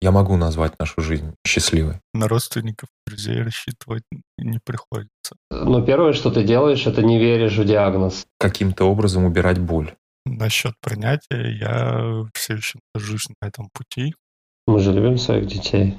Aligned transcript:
я 0.00 0.10
могу 0.10 0.36
назвать 0.36 0.78
нашу 0.78 1.00
жизнь 1.00 1.34
счастливой. 1.46 2.00
На 2.14 2.28
родственников, 2.28 2.88
друзей 3.06 3.42
рассчитывать 3.42 4.04
не 4.38 4.58
приходится. 4.64 5.36
Но 5.50 5.82
первое, 5.82 6.12
что 6.12 6.30
ты 6.30 6.42
делаешь, 6.42 6.86
это 6.86 7.02
не 7.02 7.18
веришь 7.18 7.56
в 7.56 7.64
диагноз. 7.64 8.26
Каким-то 8.38 8.84
образом 8.84 9.24
убирать 9.24 9.58
боль. 9.58 9.94
Насчет 10.24 10.74
принятия 10.80 11.56
я 11.58 12.24
все 12.34 12.54
еще 12.54 12.78
нахожусь 12.94 13.28
на 13.40 13.48
этом 13.48 13.68
пути. 13.72 14.14
Мы 14.66 14.80
же 14.80 14.92
любим 14.92 15.18
своих 15.18 15.46
детей. 15.46 15.98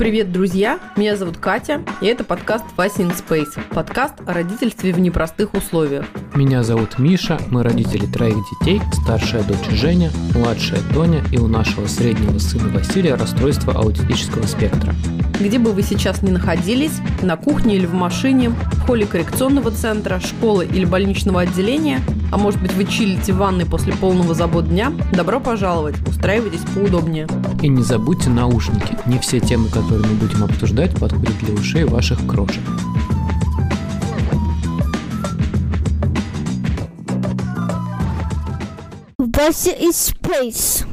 Привет, 0.00 0.32
друзья! 0.32 0.80
Меня 0.96 1.14
зовут 1.14 1.36
Катя, 1.36 1.82
и 2.00 2.06
это 2.06 2.24
подкаст 2.24 2.64
Вася 2.74 3.02
in 3.02 3.12
Space. 3.14 3.60
Подкаст 3.74 4.14
о 4.26 4.32
родительстве 4.32 4.94
в 4.94 4.98
непростых 4.98 5.52
условиях. 5.52 6.06
Меня 6.34 6.62
зовут 6.62 6.98
Миша, 6.98 7.38
мы 7.50 7.62
родители 7.62 8.06
троих 8.06 8.36
детей, 8.50 8.80
старшая 9.02 9.42
дочь 9.42 9.68
Женя, 9.68 10.10
младшая 10.34 10.80
Тоня 10.94 11.22
и 11.30 11.36
у 11.36 11.48
нашего 11.48 11.86
среднего 11.86 12.38
сына 12.38 12.70
Василия 12.70 13.12
расстройство 13.12 13.74
аутистического 13.74 14.46
спектра. 14.46 14.94
Где 15.40 15.58
бы 15.58 15.72
вы 15.72 15.82
сейчас 15.82 16.20
ни 16.20 16.30
находились, 16.30 16.92
на 17.22 17.36
кухне 17.38 17.76
или 17.76 17.86
в 17.86 17.94
машине, 17.94 18.50
в 18.50 18.80
холле 18.86 19.06
коррекционного 19.06 19.70
центра, 19.70 20.20
школы 20.20 20.66
или 20.66 20.84
больничного 20.84 21.40
отделения, 21.40 22.02
а 22.30 22.36
может 22.36 22.60
быть 22.60 22.74
вы 22.74 22.84
чилите 22.84 23.32
в 23.32 23.38
ванной 23.38 23.64
после 23.64 23.94
полного 23.94 24.34
забот 24.34 24.68
дня, 24.68 24.92
добро 25.12 25.40
пожаловать, 25.40 25.96
устраивайтесь 26.06 26.60
поудобнее. 26.74 27.26
И 27.62 27.68
не 27.68 27.82
забудьте 27.82 28.28
наушники, 28.28 28.98
не 29.06 29.18
все 29.18 29.40
темы, 29.40 29.68
которые 29.68 30.06
мы 30.06 30.14
будем 30.16 30.44
обсуждать, 30.44 30.94
подходят 31.00 31.38
для 31.38 31.54
ушей 31.54 31.84
ваших 31.84 32.26
крошек. 32.26 32.62
Space. 39.50 40.86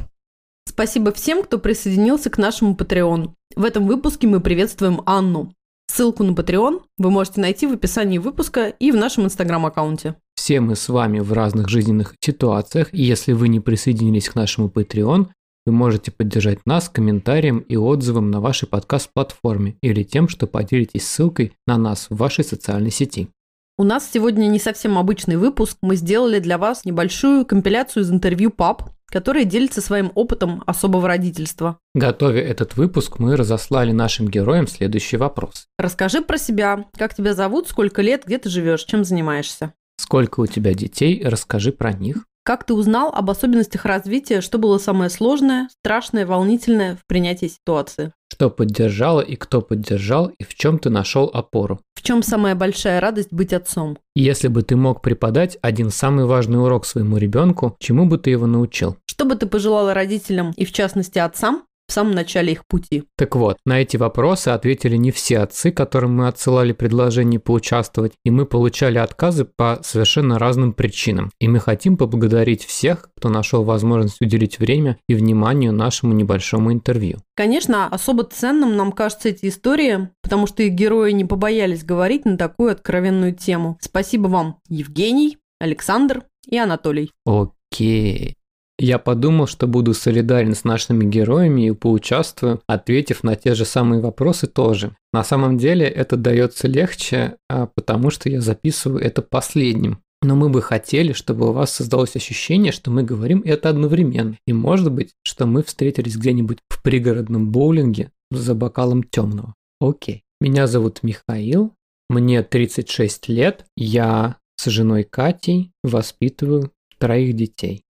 Спасибо 0.65 1.11
всем, 1.11 1.43
кто 1.43 1.59
присоединился 1.59 2.29
к 2.29 2.37
нашему 2.37 2.75
Patreon. 2.75 3.36
В 3.55 3.63
этом 3.63 3.87
выпуске 3.87 4.27
мы 4.27 4.39
приветствуем 4.39 5.01
Анну. 5.05 5.53
Ссылку 5.91 6.23
на 6.23 6.31
Patreon 6.31 6.81
вы 6.97 7.09
можете 7.09 7.41
найти 7.41 7.65
в 7.65 7.73
описании 7.73 8.19
выпуска 8.19 8.67
и 8.67 8.91
в 8.91 8.95
нашем 8.95 9.25
инстаграм-аккаунте. 9.25 10.15
Все 10.35 10.59
мы 10.59 10.75
с 10.75 10.89
вами 10.89 11.19
в 11.19 11.33
разных 11.33 11.67
жизненных 11.67 12.13
ситуациях, 12.19 12.93
и 12.93 13.01
если 13.01 13.33
вы 13.33 13.47
не 13.47 13.59
присоединились 13.59 14.29
к 14.29 14.35
нашему 14.35 14.67
Patreon, 14.67 15.27
вы 15.65 15.71
можете 15.73 16.11
поддержать 16.11 16.59
нас 16.65 16.87
комментарием 16.87 17.59
и 17.59 17.75
отзывом 17.75 18.31
на 18.31 18.39
вашей 18.41 18.67
подкаст-платформе 18.67 19.75
или 19.81 20.03
тем, 20.03 20.29
что 20.29 20.45
поделитесь 20.45 21.07
ссылкой 21.07 21.53
на 21.65 21.77
нас 21.77 22.07
в 22.09 22.15
вашей 22.15 22.43
социальной 22.43 22.91
сети. 22.91 23.29
У 23.77 23.83
нас 23.83 24.09
сегодня 24.11 24.47
не 24.47 24.59
совсем 24.59 24.97
обычный 24.97 25.37
выпуск. 25.37 25.77
Мы 25.81 25.95
сделали 25.95 26.39
для 26.39 26.57
вас 26.57 26.85
небольшую 26.85 27.45
компиляцию 27.45 28.03
из 28.03 28.11
интервью 28.11 28.49
пап, 28.49 28.91
которые 29.11 29.45
делятся 29.45 29.81
своим 29.81 30.11
опытом 30.15 30.63
особого 30.65 31.07
родительства. 31.07 31.79
Готовя 31.95 32.41
этот 32.41 32.75
выпуск, 32.75 33.19
мы 33.19 33.35
разослали 33.35 33.91
нашим 33.91 34.27
героям 34.27 34.67
следующий 34.67 35.17
вопрос. 35.17 35.67
Расскажи 35.77 36.21
про 36.21 36.37
себя. 36.37 36.85
Как 36.97 37.15
тебя 37.15 37.33
зовут, 37.33 37.67
сколько 37.67 38.01
лет, 38.01 38.23
где 38.25 38.37
ты 38.37 38.49
живешь, 38.49 38.83
чем 38.83 39.03
занимаешься? 39.03 39.73
Сколько 39.99 40.41
у 40.41 40.45
тебя 40.45 40.73
детей, 40.73 41.21
расскажи 41.25 41.71
про 41.71 41.91
них. 41.91 42.25
Как 42.47 42.63
ты 42.63 42.73
узнал 42.73 43.09
об 43.13 43.29
особенностях 43.29 43.83
развития, 43.83 44.39
что 44.39 44.57
было 44.57 44.77
самое 44.77 45.09
сложное, 45.09 45.67
страшное, 45.81 46.25
волнительное 46.25 46.95
в 46.95 47.05
принятии 47.05 47.47
ситуации? 47.47 48.13
Что 48.31 48.49
поддержало 48.49 49.19
и 49.19 49.35
кто 49.35 49.61
поддержал, 49.61 50.27
и 50.27 50.45
в 50.45 50.55
чем 50.55 50.79
ты 50.79 50.89
нашел 50.89 51.29
опору? 51.33 51.81
В 51.93 52.01
чем 52.03 52.23
самая 52.23 52.55
большая 52.55 53.01
радость 53.01 53.33
быть 53.33 53.51
отцом? 53.51 53.97
Если 54.15 54.47
бы 54.47 54.61
ты 54.61 54.77
мог 54.77 55.01
преподать 55.01 55.57
один 55.61 55.89
самый 55.89 56.23
важный 56.23 56.63
урок 56.63 56.85
своему 56.85 57.17
ребенку, 57.17 57.75
чему 57.79 58.05
бы 58.05 58.17
ты 58.17 58.29
его 58.29 58.47
научил? 58.47 58.95
Что 59.07 59.25
бы 59.25 59.35
ты 59.35 59.45
пожелала 59.45 59.93
родителям 59.93 60.53
и 60.55 60.63
в 60.63 60.71
частности 60.71 61.19
отцам, 61.19 61.63
в 61.87 61.93
самом 61.93 62.11
начале 62.13 62.53
их 62.53 62.65
пути. 62.67 63.03
Так 63.15 63.35
вот, 63.35 63.57
на 63.65 63.81
эти 63.81 63.97
вопросы 63.97 64.49
ответили 64.49 64.97
не 64.97 65.11
все 65.11 65.39
отцы, 65.39 65.71
которым 65.71 66.15
мы 66.15 66.27
отсылали 66.27 66.73
предложение 66.73 67.39
поучаствовать, 67.39 68.13
и 68.23 68.29
мы 68.29 68.45
получали 68.45 68.97
отказы 68.97 69.45
по 69.45 69.79
совершенно 69.83 70.37
разным 70.37 70.73
причинам. 70.73 71.31
И 71.39 71.47
мы 71.47 71.59
хотим 71.59 71.97
поблагодарить 71.97 72.63
всех, 72.63 73.09
кто 73.15 73.29
нашел 73.29 73.63
возможность 73.63 74.21
уделить 74.21 74.59
время 74.59 74.97
и 75.07 75.15
внимание 75.15 75.71
нашему 75.71 76.13
небольшому 76.13 76.73
интервью. 76.73 77.19
Конечно, 77.35 77.87
особо 77.87 78.23
ценным 78.23 78.75
нам 78.75 78.91
кажутся 78.91 79.29
эти 79.29 79.47
истории, 79.47 80.09
потому 80.21 80.47
что 80.47 80.63
их 80.63 80.73
герои 80.73 81.11
не 81.11 81.25
побоялись 81.25 81.83
говорить 81.83 82.25
на 82.25 82.37
такую 82.37 82.71
откровенную 82.71 83.33
тему. 83.33 83.77
Спасибо 83.81 84.27
вам, 84.27 84.59
Евгений, 84.67 85.37
Александр 85.59 86.23
и 86.49 86.57
Анатолий. 86.57 87.11
Окей. 87.25 88.36
Я 88.79 88.99
подумал, 88.99 89.47
что 89.47 89.65
буду 89.65 89.95
солидарен 89.95 90.53
с 90.53 90.63
нашими 90.63 91.03
героями 91.03 91.67
и 91.67 91.71
поучаствую, 91.71 92.61
ответив 92.67 93.23
на 93.23 93.35
те 93.35 93.55
же 93.55 93.65
самые 93.65 94.01
вопросы 94.01 94.45
тоже. 94.45 94.95
На 95.11 95.23
самом 95.23 95.57
деле 95.57 95.87
это 95.87 96.15
дается 96.15 96.67
легче, 96.67 97.37
а 97.49 97.65
потому 97.65 98.11
что 98.11 98.29
я 98.29 98.39
записываю 98.39 99.01
это 99.01 99.23
последним. 99.23 99.99
Но 100.21 100.35
мы 100.35 100.49
бы 100.49 100.61
хотели, 100.61 101.13
чтобы 101.13 101.49
у 101.49 101.53
вас 101.53 101.71
создалось 101.71 102.15
ощущение, 102.15 102.71
что 102.71 102.91
мы 102.91 103.03
говорим 103.03 103.41
это 103.43 103.69
одновременно. 103.69 104.37
И 104.45 104.53
может 104.53 104.91
быть, 104.91 105.13
что 105.23 105.47
мы 105.47 105.63
встретились 105.63 106.17
где-нибудь 106.17 106.59
в 106.69 106.83
пригородном 106.83 107.51
боулинге 107.51 108.11
за 108.29 108.53
бокалом 108.53 109.03
темного. 109.03 109.55
Окей. 109.79 110.23
Меня 110.39 110.67
зовут 110.67 111.01
Михаил, 111.01 111.73
мне 112.09 112.43
36 112.43 113.27
лет, 113.29 113.65
я 113.75 114.37
с 114.55 114.69
женой 114.69 115.03
Катей 115.03 115.71
воспитываю 115.83 116.71
троих 116.99 117.35
детей 117.35 117.83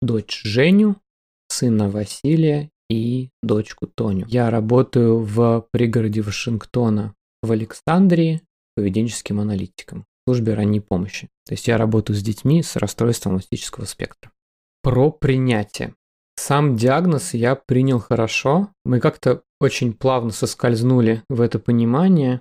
дочь 0.00 0.42
Женю, 0.44 0.96
сына 1.48 1.90
Василия 1.90 2.70
и 2.88 3.30
дочку 3.42 3.86
Тоню. 3.86 4.26
Я 4.28 4.50
работаю 4.50 5.18
в 5.18 5.66
пригороде 5.70 6.22
Вашингтона 6.22 7.14
в 7.42 7.52
Александрии 7.52 8.42
поведенческим 8.76 9.40
аналитиком 9.40 10.04
в 10.04 10.30
службе 10.30 10.54
ранней 10.54 10.80
помощи. 10.80 11.28
То 11.46 11.54
есть 11.54 11.68
я 11.68 11.78
работаю 11.78 12.16
с 12.16 12.22
детьми 12.22 12.62
с 12.62 12.76
расстройством 12.76 13.34
аутистического 13.34 13.84
спектра. 13.84 14.30
Про 14.82 15.10
принятие. 15.10 15.94
Сам 16.36 16.76
диагноз 16.76 17.34
я 17.34 17.54
принял 17.54 17.98
хорошо. 17.98 18.70
Мы 18.84 19.00
как-то 19.00 19.42
очень 19.60 19.92
плавно 19.92 20.30
соскользнули 20.30 21.22
в 21.28 21.40
это 21.42 21.58
понимание, 21.58 22.40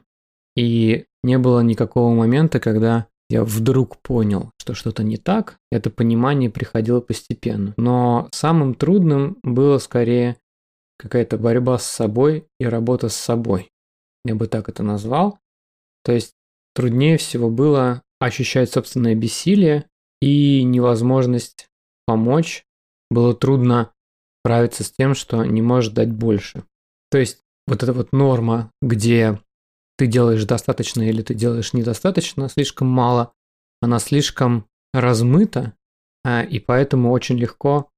и 0.56 1.06
не 1.24 1.38
было 1.38 1.60
никакого 1.60 2.14
момента, 2.14 2.60
когда 2.60 3.08
я 3.30 3.44
вдруг 3.44 3.98
понял, 3.98 4.52
что 4.58 4.74
что-то 4.74 5.04
не 5.04 5.18
так, 5.18 5.60
это 5.72 5.90
понимание 5.90 6.50
приходило 6.50 7.00
постепенно. 7.00 7.74
Но 7.78 8.28
самым 8.32 8.74
трудным 8.74 9.38
было 9.44 9.78
скорее 9.78 10.38
какая-то 10.98 11.38
борьба 11.38 11.78
с 11.78 11.86
собой 11.86 12.48
и 12.60 12.66
работа 12.66 13.08
с 13.10 13.16
собой. 13.16 13.72
Я 14.26 14.36
бы 14.36 14.48
так 14.48 14.68
это 14.68 14.84
назвал. 14.84 15.40
То 16.04 16.12
есть 16.12 16.34
труднее 16.74 17.18
всего 17.18 17.50
было 17.50 18.02
ощущать 18.20 18.72
собственное 18.72 19.16
бессилие 19.16 19.86
и 20.22 20.64
невозможность 20.64 21.68
помочь. 22.06 22.66
Было 23.12 23.36
трудно 23.36 23.92
справиться 24.42 24.84
с 24.84 24.92
тем, 24.92 25.14
что 25.14 25.44
не 25.46 25.62
можешь 25.62 25.92
дать 25.92 26.12
больше. 26.12 26.64
То 27.12 27.20
есть 27.20 27.40
вот 27.68 27.84
эта 27.84 27.94
вот 27.94 28.12
норма, 28.12 28.72
где 28.82 29.40
ты 30.00 30.08
делаешь 30.08 30.46
достаточно 30.46 31.02
или 31.02 31.22
ты 31.22 31.34
делаешь 31.34 31.74
недостаточно, 31.74 32.48
слишком 32.48 32.88
мало, 32.88 33.34
она 33.82 34.00
слишком 34.00 34.66
размыта, 34.94 35.74
а, 36.24 36.42
и 36.42 36.60
поэтому 36.60 37.12
очень 37.12 37.38
легко 37.38 37.90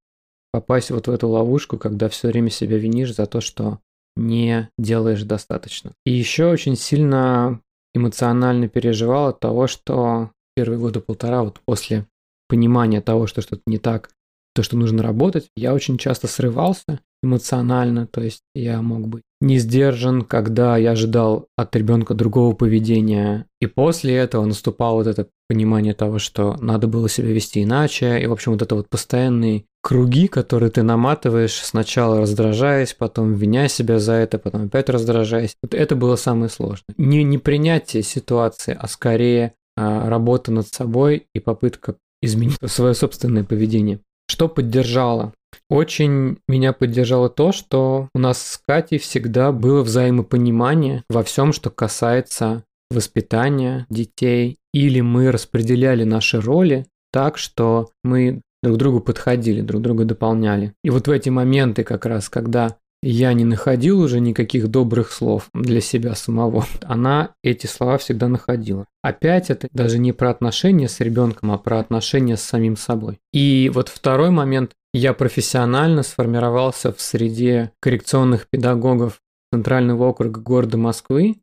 попасть 0.52 0.90
вот 0.90 1.06
в 1.06 1.10
эту 1.12 1.28
ловушку, 1.28 1.78
когда 1.78 2.08
все 2.08 2.28
время 2.28 2.50
себя 2.50 2.76
винишь 2.76 3.14
за 3.14 3.26
то, 3.26 3.40
что 3.40 3.78
не 4.16 4.68
делаешь 4.76 5.22
достаточно. 5.22 5.92
И 6.04 6.10
еще 6.10 6.46
очень 6.46 6.74
сильно 6.74 7.60
эмоционально 7.94 8.68
переживал 8.68 9.28
от 9.28 9.38
того, 9.38 9.68
что 9.68 10.32
первые 10.56 10.80
года 10.80 11.00
полтора 11.00 11.44
вот 11.44 11.60
после 11.64 12.06
понимания 12.48 13.00
того, 13.00 13.28
что 13.28 13.42
что-то 13.42 13.62
не 13.66 13.78
так, 13.78 14.10
то, 14.56 14.64
что 14.64 14.76
нужно 14.76 15.04
работать, 15.04 15.50
я 15.54 15.72
очень 15.72 15.98
часто 15.98 16.26
срывался 16.26 16.98
эмоционально, 17.22 18.08
то 18.08 18.20
есть 18.20 18.42
я 18.56 18.82
мог 18.82 19.06
быть 19.06 19.22
не 19.42 19.58
сдержан, 19.58 20.22
когда 20.22 20.76
я 20.76 20.92
ожидал 20.92 21.48
от 21.56 21.74
ребенка 21.74 22.14
другого 22.14 22.54
поведения. 22.54 23.46
И 23.60 23.66
после 23.66 24.14
этого 24.16 24.44
наступало 24.44 24.96
вот 24.96 25.06
это 25.08 25.26
понимание 25.48 25.94
того, 25.94 26.18
что 26.18 26.56
надо 26.60 26.86
было 26.86 27.08
себя 27.08 27.32
вести 27.32 27.62
иначе. 27.62 28.20
И, 28.22 28.26
в 28.26 28.32
общем, 28.32 28.52
вот 28.52 28.62
это 28.62 28.74
вот 28.76 28.88
постоянные 28.88 29.64
круги, 29.82 30.28
которые 30.28 30.70
ты 30.70 30.82
наматываешь, 30.82 31.54
сначала 31.54 32.20
раздражаясь, 32.20 32.94
потом 32.94 33.34
виня 33.34 33.68
себя 33.68 33.98
за 33.98 34.12
это, 34.12 34.38
потом 34.38 34.66
опять 34.66 34.88
раздражаясь. 34.88 35.56
Вот 35.60 35.74
это 35.74 35.96
было 35.96 36.14
самое 36.14 36.48
сложное. 36.48 36.94
Не, 36.96 37.24
не 37.24 37.38
принятие 37.38 38.04
ситуации, 38.04 38.76
а 38.78 38.86
скорее 38.86 39.54
а, 39.76 40.08
работа 40.08 40.52
над 40.52 40.68
собой 40.68 41.26
и 41.34 41.40
попытка 41.40 41.96
изменить 42.22 42.58
свое 42.66 42.94
собственное 42.94 43.42
поведение. 43.42 43.98
Что 44.28 44.48
поддержало? 44.48 45.32
Очень 45.68 46.38
меня 46.48 46.72
поддержало 46.72 47.28
то, 47.28 47.52
что 47.52 48.08
у 48.14 48.18
нас 48.18 48.42
с 48.42 48.60
Катей 48.66 48.98
всегда 48.98 49.52
было 49.52 49.82
взаимопонимание 49.82 51.04
во 51.08 51.22
всем, 51.22 51.52
что 51.52 51.70
касается 51.70 52.64
воспитания 52.90 53.86
детей, 53.88 54.58
или 54.72 55.00
мы 55.00 55.30
распределяли 55.30 56.04
наши 56.04 56.40
роли 56.40 56.86
так, 57.12 57.38
что 57.38 57.90
мы 58.04 58.40
друг 58.62 58.76
другу 58.78 59.00
подходили, 59.00 59.60
друг 59.60 59.82
друга 59.82 60.04
дополняли. 60.04 60.72
И 60.84 60.90
вот 60.90 61.08
в 61.08 61.10
эти 61.10 61.28
моменты 61.28 61.84
как 61.84 62.06
раз, 62.06 62.28
когда 62.28 62.76
я 63.02 63.32
не 63.32 63.44
находил 63.44 64.00
уже 64.00 64.20
никаких 64.20 64.68
добрых 64.68 65.10
слов 65.10 65.48
для 65.52 65.80
себя 65.80 66.14
самого. 66.14 66.64
Она 66.82 67.30
эти 67.42 67.66
слова 67.66 67.98
всегда 67.98 68.28
находила. 68.28 68.86
Опять 69.02 69.50
это 69.50 69.68
даже 69.72 69.98
не 69.98 70.12
про 70.12 70.30
отношения 70.30 70.88
с 70.88 71.00
ребенком, 71.00 71.50
а 71.50 71.58
про 71.58 71.80
отношения 71.80 72.36
с 72.36 72.42
самим 72.42 72.76
собой. 72.76 73.18
И 73.32 73.70
вот 73.74 73.88
второй 73.88 74.30
момент. 74.30 74.72
Я 74.94 75.14
профессионально 75.14 76.02
сформировался 76.02 76.92
в 76.92 77.00
среде 77.00 77.72
коррекционных 77.80 78.48
педагогов 78.48 79.20
Центрального 79.52 80.04
округа 80.04 80.40
города 80.40 80.76
Москвы. 80.76 81.36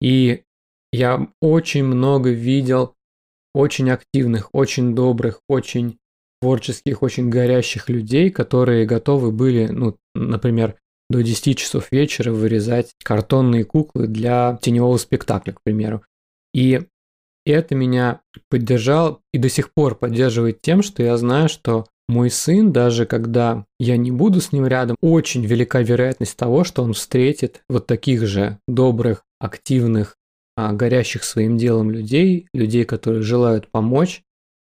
И 0.00 0.42
я 0.92 1.28
очень 1.40 1.84
много 1.84 2.30
видел 2.30 2.94
очень 3.54 3.90
активных, 3.90 4.50
очень 4.52 4.94
добрых, 4.94 5.40
очень 5.48 5.98
творческих, 6.40 7.02
очень 7.02 7.30
горящих 7.30 7.88
людей, 7.88 8.30
которые 8.30 8.84
готовы 8.84 9.32
были, 9.32 9.66
ну, 9.68 9.96
например, 10.14 10.76
до 11.08 11.22
10 11.22 11.56
часов 11.56 11.90
вечера 11.90 12.32
вырезать 12.32 12.92
картонные 13.02 13.64
куклы 13.64 14.08
для 14.08 14.58
теневого 14.60 14.96
спектакля, 14.98 15.52
к 15.52 15.62
примеру. 15.62 16.02
И 16.52 16.82
это 17.46 17.74
меня 17.74 18.20
поддержал 18.48 19.20
и 19.32 19.38
до 19.38 19.48
сих 19.48 19.72
пор 19.72 19.94
поддерживает 19.94 20.60
тем, 20.60 20.82
что 20.82 21.02
я 21.02 21.16
знаю, 21.16 21.48
что 21.48 21.86
мой 22.08 22.30
сын, 22.30 22.72
даже 22.72 23.06
когда 23.06 23.64
я 23.78 23.96
не 23.96 24.10
буду 24.10 24.40
с 24.40 24.52
ним 24.52 24.66
рядом, 24.66 24.96
очень 25.00 25.44
велика 25.44 25.80
вероятность 25.80 26.36
того, 26.36 26.64
что 26.64 26.82
он 26.82 26.92
встретит 26.92 27.62
вот 27.68 27.86
таких 27.86 28.26
же 28.26 28.58
добрых, 28.68 29.24
активных, 29.40 30.16
а, 30.56 30.72
горящих 30.72 31.24
своим 31.24 31.56
делом 31.56 31.90
людей, 31.90 32.46
людей, 32.52 32.84
которые 32.84 33.22
желают 33.22 33.70
помочь, 33.70 34.22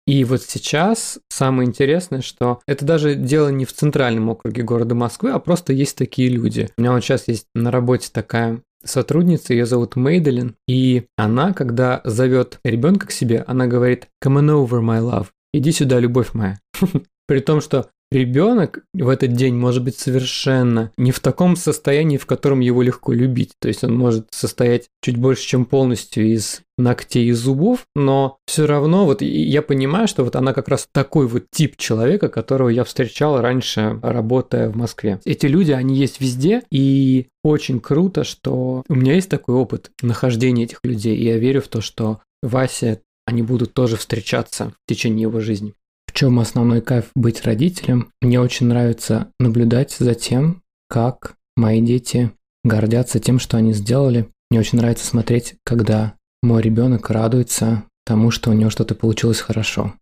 и 0.08 0.24
вот 0.24 0.42
сейчас 0.42 1.18
самое 1.28 1.68
интересное, 1.68 2.22
что 2.22 2.62
это 2.66 2.86
даже 2.86 3.14
дело 3.14 3.50
не 3.50 3.66
в 3.66 3.74
центральном 3.74 4.30
округе 4.30 4.62
города 4.62 4.94
Москвы, 4.94 5.32
а 5.32 5.38
просто 5.38 5.74
есть 5.74 5.98
такие 5.98 6.30
люди. 6.30 6.70
У 6.78 6.80
меня 6.80 6.92
вот 6.92 7.04
сейчас 7.04 7.28
есть 7.28 7.46
на 7.54 7.70
работе 7.70 8.08
такая 8.10 8.62
сотрудница, 8.82 9.52
ее 9.52 9.66
зовут 9.66 9.96
Мейделин, 9.96 10.56
и 10.66 11.04
она, 11.18 11.52
когда 11.52 12.00
зовет 12.04 12.58
ребенка 12.64 13.08
к 13.08 13.12
себе, 13.12 13.44
она 13.46 13.66
говорит 13.66 14.08
«Come 14.24 14.40
on 14.40 14.66
over, 14.66 14.80
my 14.80 15.02
love», 15.02 15.26
«Иди 15.52 15.72
сюда, 15.72 15.98
любовь 15.98 16.32
моя». 16.32 16.58
При 17.28 17.40
том, 17.40 17.60
что 17.60 17.90
ребенок 18.10 18.80
в 18.94 19.08
этот 19.08 19.34
день 19.34 19.54
может 19.54 19.84
быть 19.84 19.98
совершенно 19.98 20.92
не 20.96 21.12
в 21.12 21.20
таком 21.20 21.56
состоянии, 21.56 22.16
в 22.16 22.24
котором 22.24 22.60
его 22.60 22.80
легко 22.82 23.12
любить. 23.12 23.52
То 23.60 23.68
есть 23.68 23.84
он 23.84 23.96
может 23.96 24.28
состоять 24.30 24.88
чуть 25.02 25.18
больше, 25.18 25.46
чем 25.46 25.66
полностью 25.66 26.26
из 26.26 26.62
ногтей 26.78 27.26
и 27.26 27.32
зубов, 27.32 27.84
но 27.94 28.38
все 28.46 28.66
равно 28.66 29.04
вот 29.04 29.20
я 29.20 29.60
понимаю, 29.60 30.08
что 30.08 30.24
вот 30.24 30.36
она 30.36 30.54
как 30.54 30.68
раз 30.68 30.88
такой 30.90 31.26
вот 31.26 31.44
тип 31.50 31.76
человека, 31.76 32.30
которого 32.30 32.70
я 32.70 32.84
встречал 32.84 33.42
раньше, 33.42 33.98
работая 34.02 34.70
в 34.70 34.76
Москве. 34.76 35.20
Эти 35.26 35.44
люди, 35.44 35.72
они 35.72 35.96
есть 35.96 36.20
везде, 36.20 36.62
и 36.70 37.26
очень 37.44 37.78
круто, 37.80 38.24
что 38.24 38.84
у 38.88 38.94
меня 38.94 39.14
есть 39.14 39.28
такой 39.28 39.54
опыт 39.56 39.90
нахождения 40.00 40.64
этих 40.64 40.80
людей, 40.82 41.16
и 41.16 41.24
я 41.24 41.36
верю 41.36 41.60
в 41.60 41.68
то, 41.68 41.82
что 41.82 42.20
Вася 42.42 43.00
они 43.26 43.42
будут 43.42 43.74
тоже 43.74 43.96
встречаться 43.96 44.72
в 44.86 44.88
течение 44.88 45.22
его 45.22 45.40
жизни 45.40 45.74
чем 46.18 46.40
основной 46.40 46.80
кайф 46.80 47.10
быть 47.14 47.42
родителем? 47.44 48.10
Мне 48.20 48.40
очень 48.40 48.66
нравится 48.66 49.30
наблюдать 49.38 49.92
за 49.92 50.16
тем, 50.16 50.64
как 50.88 51.36
мои 51.56 51.80
дети 51.80 52.32
гордятся 52.64 53.20
тем, 53.20 53.38
что 53.38 53.56
они 53.56 53.72
сделали. 53.72 54.26
Мне 54.50 54.58
очень 54.58 54.78
нравится 54.78 55.06
смотреть, 55.06 55.54
когда 55.64 56.14
мой 56.42 56.60
ребенок 56.60 57.08
радуется 57.10 57.84
тому, 58.04 58.32
что 58.32 58.50
у 58.50 58.52
него 58.52 58.68
что-то 58.68 58.96
получилось 58.96 59.38
хорошо. 59.38 59.94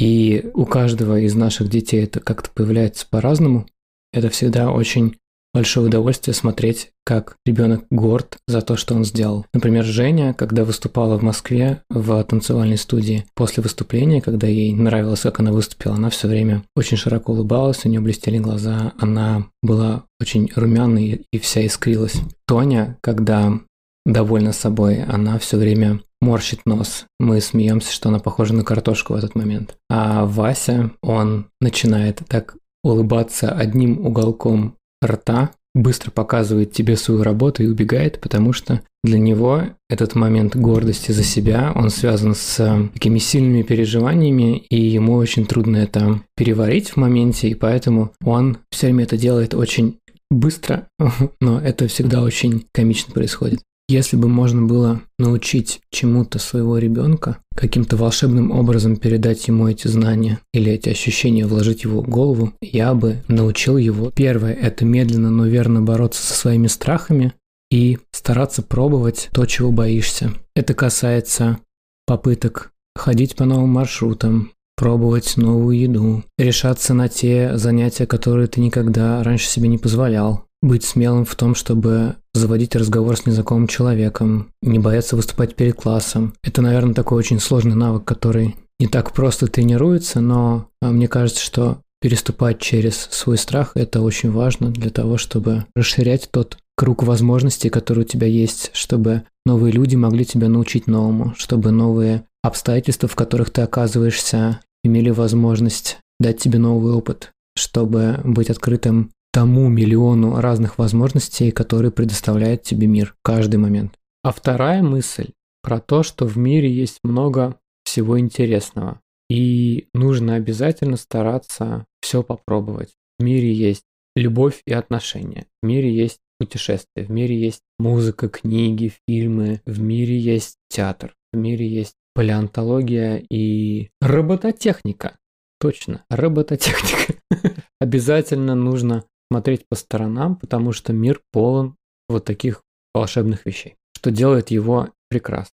И 0.00 0.50
у 0.54 0.66
каждого 0.66 1.20
из 1.20 1.36
наших 1.36 1.68
детей 1.68 2.02
это 2.02 2.18
как-то 2.18 2.50
появляется 2.50 3.06
по-разному. 3.08 3.68
Это 4.12 4.28
всегда 4.28 4.72
очень 4.72 5.18
большое 5.52 5.86
удовольствие 5.86 6.34
смотреть, 6.34 6.90
как 7.04 7.36
ребенок 7.44 7.84
горд 7.90 8.38
за 8.46 8.60
то, 8.60 8.76
что 8.76 8.94
он 8.94 9.04
сделал. 9.04 9.46
Например, 9.52 9.84
Женя, 9.84 10.34
когда 10.34 10.64
выступала 10.64 11.18
в 11.18 11.22
Москве 11.22 11.82
в 11.90 12.22
танцевальной 12.24 12.78
студии, 12.78 13.26
после 13.34 13.62
выступления, 13.62 14.20
когда 14.20 14.46
ей 14.46 14.72
нравилось, 14.72 15.20
как 15.20 15.40
она 15.40 15.52
выступила, 15.52 15.94
она 15.94 16.10
все 16.10 16.28
время 16.28 16.62
очень 16.76 16.96
широко 16.96 17.32
улыбалась, 17.32 17.84
у 17.84 17.88
нее 17.88 18.00
блестели 18.00 18.38
глаза, 18.38 18.92
она 18.98 19.46
была 19.62 20.04
очень 20.20 20.50
румяной 20.54 21.26
и 21.32 21.38
вся 21.38 21.66
искрилась. 21.66 22.20
Тоня, 22.46 22.98
когда 23.00 23.58
довольна 24.06 24.52
собой, 24.52 25.02
она 25.02 25.38
все 25.38 25.56
время 25.56 26.00
морщит 26.20 26.60
нос. 26.66 27.06
Мы 27.18 27.40
смеемся, 27.40 27.92
что 27.92 28.08
она 28.08 28.18
похожа 28.18 28.54
на 28.54 28.64
картошку 28.64 29.14
в 29.14 29.16
этот 29.16 29.34
момент. 29.34 29.76
А 29.88 30.26
Вася, 30.26 30.90
он 31.02 31.46
начинает 31.60 32.20
так 32.28 32.56
улыбаться 32.82 33.50
одним 33.50 34.04
уголком 34.06 34.76
рта, 35.04 35.50
быстро 35.74 36.10
показывает 36.10 36.72
тебе 36.72 36.96
свою 36.96 37.22
работу 37.22 37.62
и 37.62 37.66
убегает, 37.66 38.20
потому 38.20 38.52
что 38.52 38.82
для 39.04 39.18
него 39.18 39.62
этот 39.88 40.14
момент 40.14 40.56
гордости 40.56 41.12
за 41.12 41.22
себя, 41.22 41.72
он 41.74 41.90
связан 41.90 42.34
с 42.34 42.88
такими 42.92 43.18
сильными 43.18 43.62
переживаниями, 43.62 44.58
и 44.58 44.80
ему 44.80 45.14
очень 45.14 45.46
трудно 45.46 45.76
это 45.76 46.20
переварить 46.36 46.90
в 46.90 46.96
моменте, 46.96 47.48
и 47.48 47.54
поэтому 47.54 48.12
он 48.24 48.58
все 48.70 48.88
время 48.88 49.04
это 49.04 49.16
делает 49.16 49.54
очень 49.54 49.98
быстро, 50.30 50.88
но 51.40 51.60
это 51.60 51.88
всегда 51.88 52.22
очень 52.22 52.66
комично 52.72 53.14
происходит. 53.14 53.60
Если 53.90 54.16
бы 54.16 54.28
можно 54.28 54.62
было 54.62 55.00
научить 55.18 55.80
чему-то 55.90 56.38
своего 56.38 56.78
ребенка, 56.78 57.38
каким-то 57.56 57.96
волшебным 57.96 58.52
образом 58.52 58.94
передать 58.94 59.48
ему 59.48 59.66
эти 59.66 59.88
знания 59.88 60.38
или 60.54 60.70
эти 60.70 60.90
ощущения 60.90 61.44
вложить 61.44 61.80
в 61.80 61.88
его 61.88 62.00
голову, 62.00 62.52
я 62.60 62.94
бы 62.94 63.24
научил 63.26 63.78
его. 63.78 64.12
Первое– 64.14 64.52
это 64.62 64.84
медленно, 64.84 65.30
но 65.30 65.44
верно 65.44 65.82
бороться 65.82 66.22
со 66.22 66.34
своими 66.34 66.68
страхами 66.68 67.32
и 67.68 67.98
стараться 68.12 68.62
пробовать 68.62 69.28
то, 69.32 69.44
чего 69.44 69.72
боишься. 69.72 70.34
Это 70.54 70.72
касается 70.72 71.58
попыток 72.06 72.70
ходить 72.94 73.34
по 73.34 73.44
новым 73.44 73.70
маршрутам, 73.70 74.52
пробовать 74.76 75.36
новую 75.36 75.76
еду, 75.76 76.22
решаться 76.38 76.94
на 76.94 77.08
те 77.08 77.58
занятия, 77.58 78.06
которые 78.06 78.46
ты 78.46 78.60
никогда 78.60 79.20
раньше 79.24 79.48
себе 79.48 79.66
не 79.66 79.78
позволял, 79.78 80.44
быть 80.62 80.84
смелым 80.84 81.24
в 81.24 81.34
том, 81.34 81.54
чтобы 81.54 82.16
заводить 82.34 82.76
разговор 82.76 83.16
с 83.16 83.26
незнакомым 83.26 83.66
человеком, 83.66 84.52
не 84.62 84.78
бояться 84.78 85.16
выступать 85.16 85.56
перед 85.56 85.76
классом. 85.76 86.34
Это, 86.42 86.62
наверное, 86.62 86.94
такой 86.94 87.18
очень 87.18 87.40
сложный 87.40 87.74
навык, 87.74 88.04
который 88.04 88.56
не 88.78 88.86
так 88.86 89.12
просто 89.12 89.46
тренируется, 89.46 90.20
но 90.20 90.68
а, 90.80 90.90
мне 90.90 91.08
кажется, 91.08 91.42
что 91.42 91.82
переступать 92.00 92.60
через 92.60 93.08
свой 93.10 93.36
страх– 93.36 93.72
это 93.74 94.00
очень 94.00 94.30
важно 94.30 94.70
для 94.70 94.90
того, 94.90 95.18
чтобы 95.18 95.66
расширять 95.74 96.28
тот 96.30 96.56
круг 96.76 97.02
возможностей, 97.02 97.68
который 97.68 98.04
у 98.04 98.06
тебя 98.06 98.26
есть, 98.26 98.70
чтобы 98.72 99.24
новые 99.44 99.72
люди 99.72 99.96
могли 99.96 100.24
тебя 100.24 100.48
научить 100.48 100.86
новому, 100.86 101.34
чтобы 101.36 101.72
новые 101.72 102.24
обстоятельства, 102.42 103.06
в 103.06 103.16
которых 103.16 103.50
ты 103.50 103.60
оказываешься, 103.60 104.60
имели 104.82 105.10
возможность 105.10 105.98
дать 106.18 106.38
тебе 106.38 106.58
новый 106.58 106.94
опыт, 106.94 107.32
чтобы 107.54 108.20
быть 108.24 108.48
открытым 108.48 109.10
тому 109.32 109.68
миллиону 109.68 110.40
разных 110.40 110.78
возможностей, 110.78 111.50
которые 111.50 111.92
предоставляет 111.92 112.62
тебе 112.62 112.86
мир 112.86 113.14
каждый 113.22 113.56
момент. 113.56 113.94
А 114.22 114.32
вторая 114.32 114.82
мысль 114.82 115.30
про 115.62 115.80
то, 115.80 116.02
что 116.02 116.26
в 116.26 116.36
мире 116.36 116.70
есть 116.70 116.98
много 117.02 117.58
всего 117.84 118.18
интересного. 118.18 119.00
И 119.28 119.88
нужно 119.94 120.34
обязательно 120.34 120.96
стараться 120.96 121.86
все 122.00 122.22
попробовать. 122.22 122.90
В 123.18 123.22
мире 123.22 123.52
есть 123.52 123.84
любовь 124.16 124.62
и 124.66 124.72
отношения. 124.72 125.46
В 125.62 125.66
мире 125.66 125.94
есть 125.94 126.18
путешествия. 126.38 127.04
В 127.04 127.10
мире 127.10 127.38
есть 127.38 127.60
музыка, 127.78 128.28
книги, 128.28 128.92
фильмы. 129.06 129.60
В 129.66 129.80
мире 129.80 130.18
есть 130.18 130.56
театр. 130.68 131.14
В 131.32 131.36
мире 131.36 131.68
есть 131.68 131.94
палеонтология 132.14 133.22
и 133.30 133.90
робототехника. 134.00 135.16
Точно, 135.60 136.04
робототехника. 136.10 137.14
Обязательно 137.80 138.54
нужно 138.54 139.04
смотреть 139.30 139.66
по 139.68 139.76
сторонам, 139.76 140.36
потому 140.36 140.72
что 140.72 140.92
мир 140.92 141.20
полон 141.32 141.76
вот 142.08 142.24
таких 142.24 142.62
волшебных 142.94 143.46
вещей, 143.46 143.76
что 143.96 144.10
делает 144.10 144.50
его 144.50 144.88
прекрасным. 145.08 145.54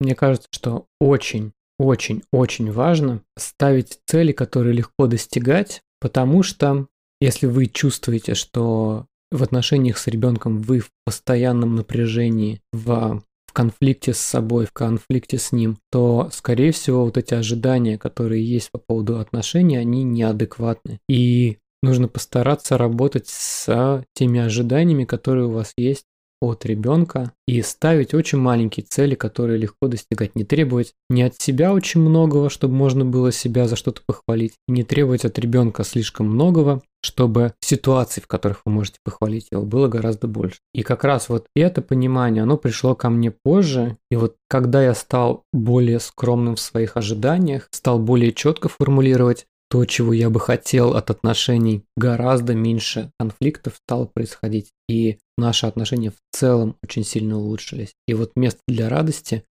Мне 0.00 0.14
кажется, 0.14 0.48
что 0.50 0.86
очень, 1.00 1.52
очень, 1.78 2.22
очень 2.32 2.72
важно 2.72 3.22
ставить 3.38 4.00
цели, 4.06 4.32
которые 4.32 4.74
легко 4.74 5.06
достигать, 5.06 5.82
потому 6.00 6.42
что 6.42 6.86
если 7.20 7.46
вы 7.46 7.66
чувствуете, 7.66 8.34
что 8.34 9.06
в 9.30 9.42
отношениях 9.42 9.98
с 9.98 10.06
ребенком 10.06 10.60
вы 10.60 10.80
в 10.80 10.90
постоянном 11.04 11.76
напряжении, 11.76 12.60
в, 12.72 13.22
в 13.46 13.52
конфликте 13.52 14.12
с 14.12 14.18
собой, 14.18 14.66
в 14.66 14.72
конфликте 14.72 15.38
с 15.38 15.52
ним, 15.52 15.78
то, 15.90 16.28
скорее 16.32 16.72
всего, 16.72 17.04
вот 17.04 17.16
эти 17.16 17.34
ожидания, 17.34 17.96
которые 17.96 18.44
есть 18.44 18.70
по 18.72 18.78
поводу 18.78 19.18
отношений, 19.18 19.76
они 19.76 20.02
неадекватны. 20.02 20.98
И 21.08 21.58
нужно 21.82 22.08
постараться 22.08 22.78
работать 22.78 23.28
с 23.28 24.04
теми 24.14 24.40
ожиданиями, 24.40 25.04
которые 25.04 25.46
у 25.46 25.50
вас 25.50 25.72
есть 25.76 26.04
от 26.42 26.66
ребенка 26.66 27.32
и 27.46 27.62
ставить 27.62 28.14
очень 28.14 28.38
маленькие 28.38 28.84
цели, 28.84 29.14
которые 29.14 29.58
легко 29.58 29.86
достигать. 29.86 30.34
Не 30.34 30.44
требовать 30.44 30.92
не 31.08 31.22
от 31.22 31.40
себя 31.40 31.72
очень 31.72 32.00
многого, 32.00 32.50
чтобы 32.50 32.74
можно 32.74 33.04
было 33.04 33.30
себя 33.30 33.68
за 33.68 33.76
что-то 33.76 34.02
похвалить, 34.04 34.54
не 34.66 34.82
требовать 34.82 35.24
от 35.24 35.38
ребенка 35.38 35.84
слишком 35.84 36.26
многого, 36.26 36.82
чтобы 37.04 37.54
ситуаций, 37.60 38.22
в 38.22 38.26
которых 38.26 38.62
вы 38.64 38.72
можете 38.72 38.98
похвалить 39.04 39.48
его, 39.52 39.62
было 39.62 39.86
гораздо 39.86 40.26
больше. 40.26 40.58
И 40.74 40.82
как 40.82 41.04
раз 41.04 41.28
вот 41.28 41.46
это 41.54 41.80
понимание, 41.80 42.42
оно 42.42 42.56
пришло 42.56 42.96
ко 42.96 43.08
мне 43.08 43.30
позже, 43.30 43.96
и 44.10 44.16
вот 44.16 44.34
когда 44.48 44.82
я 44.82 44.94
стал 44.94 45.44
более 45.52 46.00
скромным 46.00 46.56
в 46.56 46.60
своих 46.60 46.96
ожиданиях, 46.96 47.68
стал 47.70 48.00
более 48.00 48.32
четко 48.32 48.68
формулировать 48.68 49.46
то, 49.72 49.86
чего 49.86 50.12
я 50.12 50.28
бы 50.28 50.38
хотел 50.38 50.96
от 50.96 51.08
отношений, 51.08 51.82
гораздо 51.96 52.54
меньше 52.54 53.10
конфликтов 53.18 53.76
стало 53.76 54.04
происходить. 54.04 54.68
И 54.86 55.16
наши 55.38 55.64
отношения 55.64 56.10
в 56.10 56.16
целом 56.30 56.76
очень 56.82 57.04
сильно 57.04 57.38
улучшились. 57.38 57.94
И 58.06 58.12
вот 58.12 58.32
места 58.36 58.60
для 58.68 58.90
радости 58.90 59.44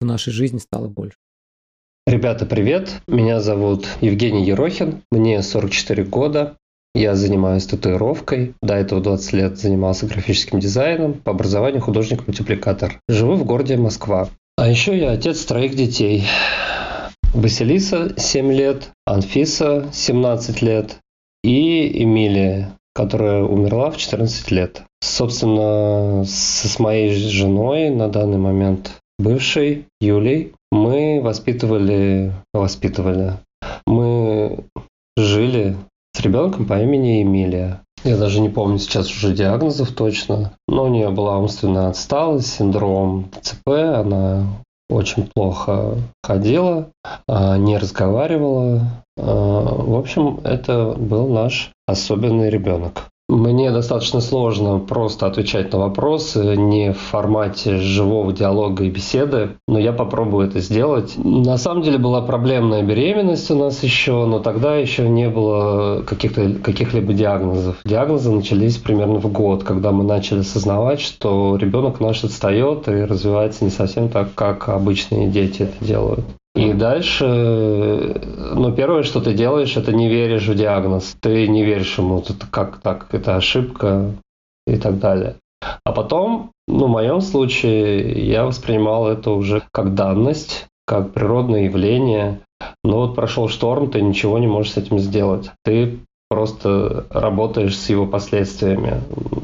в 0.00 0.04
нашей 0.04 0.32
жизни 0.32 0.58
стало 0.58 0.88
больше. 0.88 1.16
Ребята, 2.08 2.44
привет! 2.44 2.90
Меня 3.06 3.40
зовут 3.40 3.86
Евгений 4.00 4.44
Ерохин, 4.44 5.02
мне 5.12 5.40
44 5.40 6.02
года. 6.02 6.56
Я 6.96 7.14
занимаюсь 7.14 7.66
татуировкой. 7.66 8.54
До 8.60 8.74
этого 8.74 9.00
20 9.00 9.32
лет 9.34 9.58
занимался 9.58 10.06
графическим 10.06 10.58
дизайном. 10.58 11.14
По 11.14 11.30
образованию 11.30 11.82
художник-мультипликатор. 11.82 12.98
Живу 13.08 13.36
в 13.36 13.44
городе 13.44 13.76
Москва. 13.76 14.28
А 14.56 14.68
еще 14.68 14.98
я 14.98 15.12
отец 15.12 15.44
троих 15.44 15.76
детей. 15.76 16.24
Василиса 17.38 18.14
7 18.16 18.52
лет, 18.52 18.90
Анфиса 19.06 19.90
17 19.92 20.60
лет 20.60 20.98
и 21.44 22.02
Эмилия, 22.02 22.72
которая 22.96 23.44
умерла 23.44 23.92
в 23.92 23.96
14 23.96 24.50
лет. 24.50 24.82
Собственно, 25.00 26.24
с 26.24 26.78
моей 26.80 27.12
женой 27.12 27.90
на 27.90 28.08
данный 28.08 28.38
момент 28.38 28.90
бывшей 29.20 29.84
Юлей 30.00 30.52
мы 30.72 31.20
воспитывали, 31.22 32.32
воспитывали, 32.52 33.34
мы 33.86 34.64
жили 35.16 35.76
с 36.16 36.20
ребенком 36.20 36.66
по 36.66 36.82
имени 36.82 37.22
Эмилия. 37.22 37.82
Я 38.02 38.16
даже 38.16 38.40
не 38.40 38.48
помню 38.48 38.80
сейчас 38.80 39.12
уже 39.12 39.32
диагнозов 39.32 39.92
точно, 39.92 40.54
но 40.66 40.86
у 40.86 40.88
нее 40.88 41.10
была 41.10 41.38
умственная 41.38 41.90
отсталость, 41.90 42.52
синдром 42.52 43.30
ЦП, 43.42 43.68
она 43.68 44.48
очень 44.88 45.28
плохо 45.34 45.96
ходила, 46.22 46.90
а, 47.26 47.56
не 47.56 47.76
разговаривала. 47.78 49.04
А, 49.16 49.22
в 49.22 49.94
общем, 49.94 50.40
это 50.44 50.94
был 50.96 51.28
наш 51.28 51.72
особенный 51.86 52.50
ребенок. 52.50 53.08
Мне 53.28 53.70
достаточно 53.70 54.22
сложно 54.22 54.78
просто 54.78 55.26
отвечать 55.26 55.70
на 55.74 55.78
вопросы 55.78 56.56
не 56.56 56.94
в 56.94 56.98
формате 56.98 57.76
живого 57.76 58.32
диалога 58.32 58.84
и 58.84 58.90
беседы, 58.90 59.50
но 59.68 59.78
я 59.78 59.92
попробую 59.92 60.48
это 60.48 60.60
сделать. 60.60 61.12
На 61.18 61.58
самом 61.58 61.82
деле 61.82 61.98
была 61.98 62.22
проблемная 62.22 62.82
беременность 62.82 63.50
у 63.50 63.58
нас 63.58 63.82
еще, 63.82 64.24
но 64.24 64.38
тогда 64.38 64.76
еще 64.76 65.06
не 65.10 65.28
было 65.28 66.02
каких-то, 66.06 66.54
каких-либо 66.54 67.12
диагнозов. 67.12 67.76
Диагнозы 67.84 68.32
начались 68.32 68.78
примерно 68.78 69.20
в 69.20 69.30
год, 69.30 69.62
когда 69.62 69.92
мы 69.92 70.04
начали 70.04 70.40
осознавать, 70.40 71.00
что 71.00 71.56
ребенок 71.56 72.00
наш 72.00 72.24
отстает 72.24 72.88
и 72.88 73.04
развивается 73.04 73.62
не 73.62 73.70
совсем 73.70 74.08
так, 74.08 74.34
как 74.34 74.70
обычные 74.70 75.28
дети 75.28 75.62
это 75.62 75.84
делают. 75.84 76.24
И 76.58 76.72
дальше, 76.72 77.24
ну, 77.24 78.72
первое, 78.72 79.04
что 79.04 79.20
ты 79.20 79.32
делаешь, 79.32 79.76
это 79.76 79.92
не 79.92 80.08
веришь 80.08 80.48
в 80.48 80.56
диагноз. 80.56 81.16
Ты 81.20 81.46
не 81.46 81.64
веришь 81.64 81.96
ему, 81.98 82.18
это 82.18 82.34
как 82.50 82.80
так, 82.80 83.06
это 83.12 83.36
ошибка 83.36 84.10
и 84.66 84.76
так 84.76 84.98
далее. 84.98 85.36
А 85.84 85.92
потом, 85.92 86.50
ну, 86.66 86.86
в 86.86 86.90
моем 86.90 87.20
случае, 87.20 88.28
я 88.28 88.44
воспринимал 88.44 89.06
это 89.06 89.30
уже 89.30 89.62
как 89.72 89.94
данность, 89.94 90.66
как 90.84 91.12
природное 91.12 91.64
явление. 91.64 92.40
Но 92.82 93.06
вот 93.06 93.14
прошел 93.14 93.48
шторм, 93.48 93.90
ты 93.90 94.02
ничего 94.02 94.38
не 94.40 94.48
можешь 94.48 94.72
с 94.72 94.78
этим 94.78 94.98
сделать. 94.98 95.52
Ты 95.62 96.00
просто 96.28 97.06
работаешь 97.10 97.76
с 97.76 97.88
его 97.88 98.04
последствиями. 98.06 99.00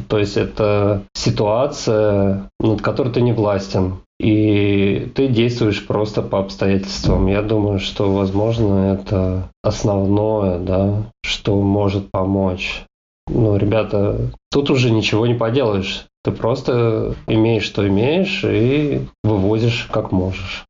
То 0.09 0.18
есть 0.18 0.37
это 0.37 1.04
ситуация, 1.14 2.50
над 2.59 2.83
которой 2.83 3.12
ты 3.12 3.23
не 3.23 3.33
властен 3.33 3.99
и 4.21 5.11
ты 5.14 5.28
действуешь 5.28 5.87
просто 5.87 6.23
по 6.23 6.38
обстоятельствам. 6.38 7.26
Я 7.26 7.42
думаю, 7.42 7.78
что, 7.78 8.12
возможно, 8.12 8.94
это 8.94 9.50
основное, 9.62 10.59
да, 10.59 11.11
что 11.23 11.61
может 11.61 12.11
помочь. 12.11 12.85
Ну, 13.26 13.56
ребята, 13.56 14.30
тут 14.50 14.71
уже 14.71 14.90
ничего 14.90 15.26
не 15.26 15.35
поделаешь. 15.35 16.06
Ты 16.23 16.30
просто 16.30 17.14
имеешь, 17.26 17.64
что 17.64 17.87
имеешь, 17.87 18.44
и 18.44 19.06
вывозишь 19.23 19.88
как 19.90 20.12
можешь. 20.12 20.64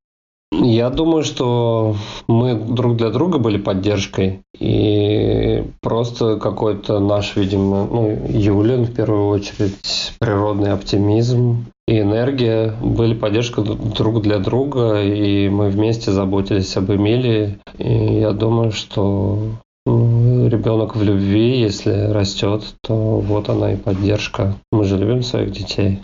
Я 0.63 0.91
думаю, 0.91 1.25
что 1.25 1.97
мы 2.29 2.55
друг 2.55 2.97
для 2.97 3.11
друга 3.11 3.39
были 3.39 3.59
поддержкой. 3.59 4.41
И 4.59 5.65
просто 5.81 6.37
какой-то 6.37 7.01
наш, 7.01 7.37
видимо, 7.37 7.87
ну, 7.91 8.27
Юлин 8.29 8.85
в 8.85 8.95
первую 8.95 9.29
очередь, 9.29 10.13
природный 10.19 10.73
оптимизм 10.73 11.67
и 11.87 12.01
энергия 12.01 12.75
были 12.83 13.15
поддержкой 13.15 13.65
друг 13.65 14.23
для 14.23 14.39
друга, 14.39 15.03
и 15.03 15.49
мы 15.49 15.69
вместе 15.69 16.13
заботились 16.13 16.77
об 16.77 16.91
Эмилии. 16.91 17.59
И 17.79 18.21
я 18.21 18.33
думаю, 18.33 18.73
что 18.73 19.39
ну, 19.85 20.49
ребенок 20.49 20.97
в 20.97 21.03
любви, 21.03 21.61
если 21.61 22.11
растет, 22.11 22.75
то 22.83 22.95
вот 22.95 23.51
она 23.51 23.75
и 23.75 23.77
поддержка. 23.77 24.55
Мы 24.73 24.85
же 24.85 24.97
любим 24.97 25.23
своих 25.23 25.53
детей. 25.53 26.01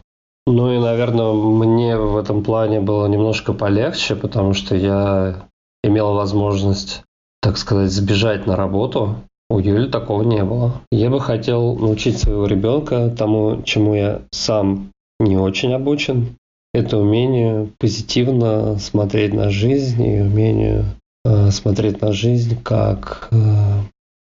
Ну 0.46 0.72
и, 0.72 0.78
наверное, 0.78 1.32
мне 1.32 1.96
в 1.96 2.16
этом 2.16 2.42
плане 2.42 2.80
было 2.80 3.06
немножко 3.06 3.52
полегче, 3.52 4.16
потому 4.16 4.54
что 4.54 4.74
я 4.74 5.46
имел 5.84 6.14
возможность, 6.14 7.02
так 7.40 7.56
сказать, 7.56 7.90
сбежать 7.90 8.46
на 8.46 8.56
работу. 8.56 9.16
У 9.48 9.58
Юли 9.58 9.88
такого 9.88 10.22
не 10.22 10.44
было. 10.44 10.80
Я 10.92 11.10
бы 11.10 11.20
хотел 11.20 11.76
научить 11.76 12.18
своего 12.18 12.46
ребенка 12.46 13.10
тому, 13.10 13.62
чему 13.64 13.94
я 13.94 14.22
сам 14.30 14.92
не 15.18 15.36
очень 15.36 15.72
обучен. 15.72 16.36
Это 16.72 16.98
умение 16.98 17.68
позитивно 17.78 18.78
смотреть 18.78 19.34
на 19.34 19.50
жизнь 19.50 20.02
и 20.04 20.20
умение 20.20 20.84
э, 21.24 21.50
смотреть 21.50 22.00
на 22.00 22.12
жизнь 22.12 22.60
как 22.62 23.28
э, 23.32 23.36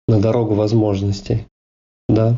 на 0.08 0.22
дорогу 0.22 0.54
возможностей. 0.54 1.46
Да? 2.08 2.36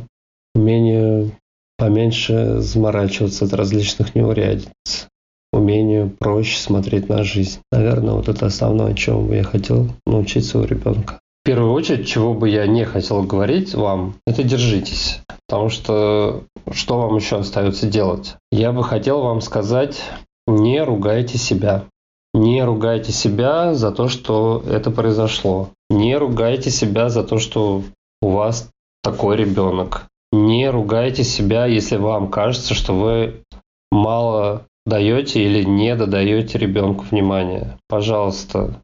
Умение 0.56 1.32
поменьше 1.78 2.60
заморачиваться 2.60 3.46
от 3.46 3.54
различных 3.54 4.16
неурядиц, 4.16 5.08
умению 5.54 6.10
проще 6.10 6.58
смотреть 6.58 7.10
на 7.10 7.24
жизнь. 7.24 7.60
Наверное, 7.72 8.14
вот 8.14 8.28
это 8.30 8.48
основное, 8.48 8.94
чему 8.94 9.28
бы 9.28 9.36
я 9.36 9.44
хотел 9.44 9.90
научить 10.06 10.46
своего 10.46 10.68
ребенка. 10.68 11.20
В 11.44 11.48
первую 11.48 11.72
очередь, 11.72 12.08
чего 12.08 12.34
бы 12.34 12.50
я 12.50 12.68
не 12.68 12.84
хотел 12.84 13.24
говорить 13.24 13.74
вам, 13.74 14.16
это 14.26 14.44
держитесь. 14.44 15.22
Потому 15.48 15.70
что 15.70 16.44
что 16.72 17.00
вам 17.00 17.16
еще 17.16 17.38
остается 17.38 17.88
делать? 17.88 18.36
Я 18.52 18.74
бы 18.74 18.84
хотел 18.84 19.22
вам 19.22 19.40
сказать, 19.40 20.04
не 20.46 20.84
ругайте 20.84 21.38
себя. 21.38 21.86
Не 22.34 22.64
ругайте 22.64 23.12
себя 23.12 23.74
за 23.74 23.92
то, 23.92 24.10
что 24.10 24.62
это 24.70 24.92
произошло. 24.92 25.70
Не 25.90 26.18
ругайте 26.18 26.70
себя 26.70 27.10
за 27.10 27.24
то, 27.24 27.40
что 27.40 27.84
у 28.22 28.30
вас 28.30 28.70
такой 29.02 29.38
ребенок. 29.38 30.08
Не 30.38 30.70
ругайте 30.70 31.24
себя, 31.24 31.66
если 31.66 31.98
вам 31.98 32.30
кажется, 32.30 32.76
что 32.76 32.94
вы 32.94 33.42
мало 33.92 34.68
даете 34.86 35.44
или 35.44 35.64
не 35.64 35.96
додаете 35.96 36.60
ребенку 36.60 37.06
внимания. 37.10 37.80
Пожалуйста, 37.90 38.80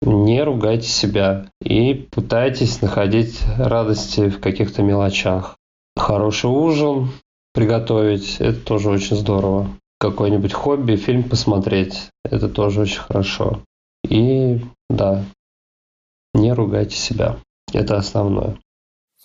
не 0.00 0.44
ругайте 0.44 0.86
себя 0.86 1.46
и 1.60 1.92
пытайтесь 1.92 2.82
находить 2.82 3.40
радости 3.58 4.28
в 4.28 4.38
каких-то 4.38 4.82
мелочах. 4.82 5.56
Хороший 5.96 6.50
ужин 6.50 7.08
приготовить, 7.52 8.36
это 8.38 8.60
тоже 8.60 8.90
очень 8.90 9.16
здорово. 9.16 9.68
Какое-нибудь 9.98 10.52
хобби, 10.52 10.94
фильм 10.94 11.24
посмотреть, 11.24 12.10
это 12.24 12.48
тоже 12.48 12.82
очень 12.82 13.00
хорошо. 13.00 13.60
И 14.08 14.60
да, 14.88 15.24
не 16.32 16.52
ругайте 16.52 16.94
себя. 16.94 17.38
Это 17.72 17.96
основное. 17.96 18.56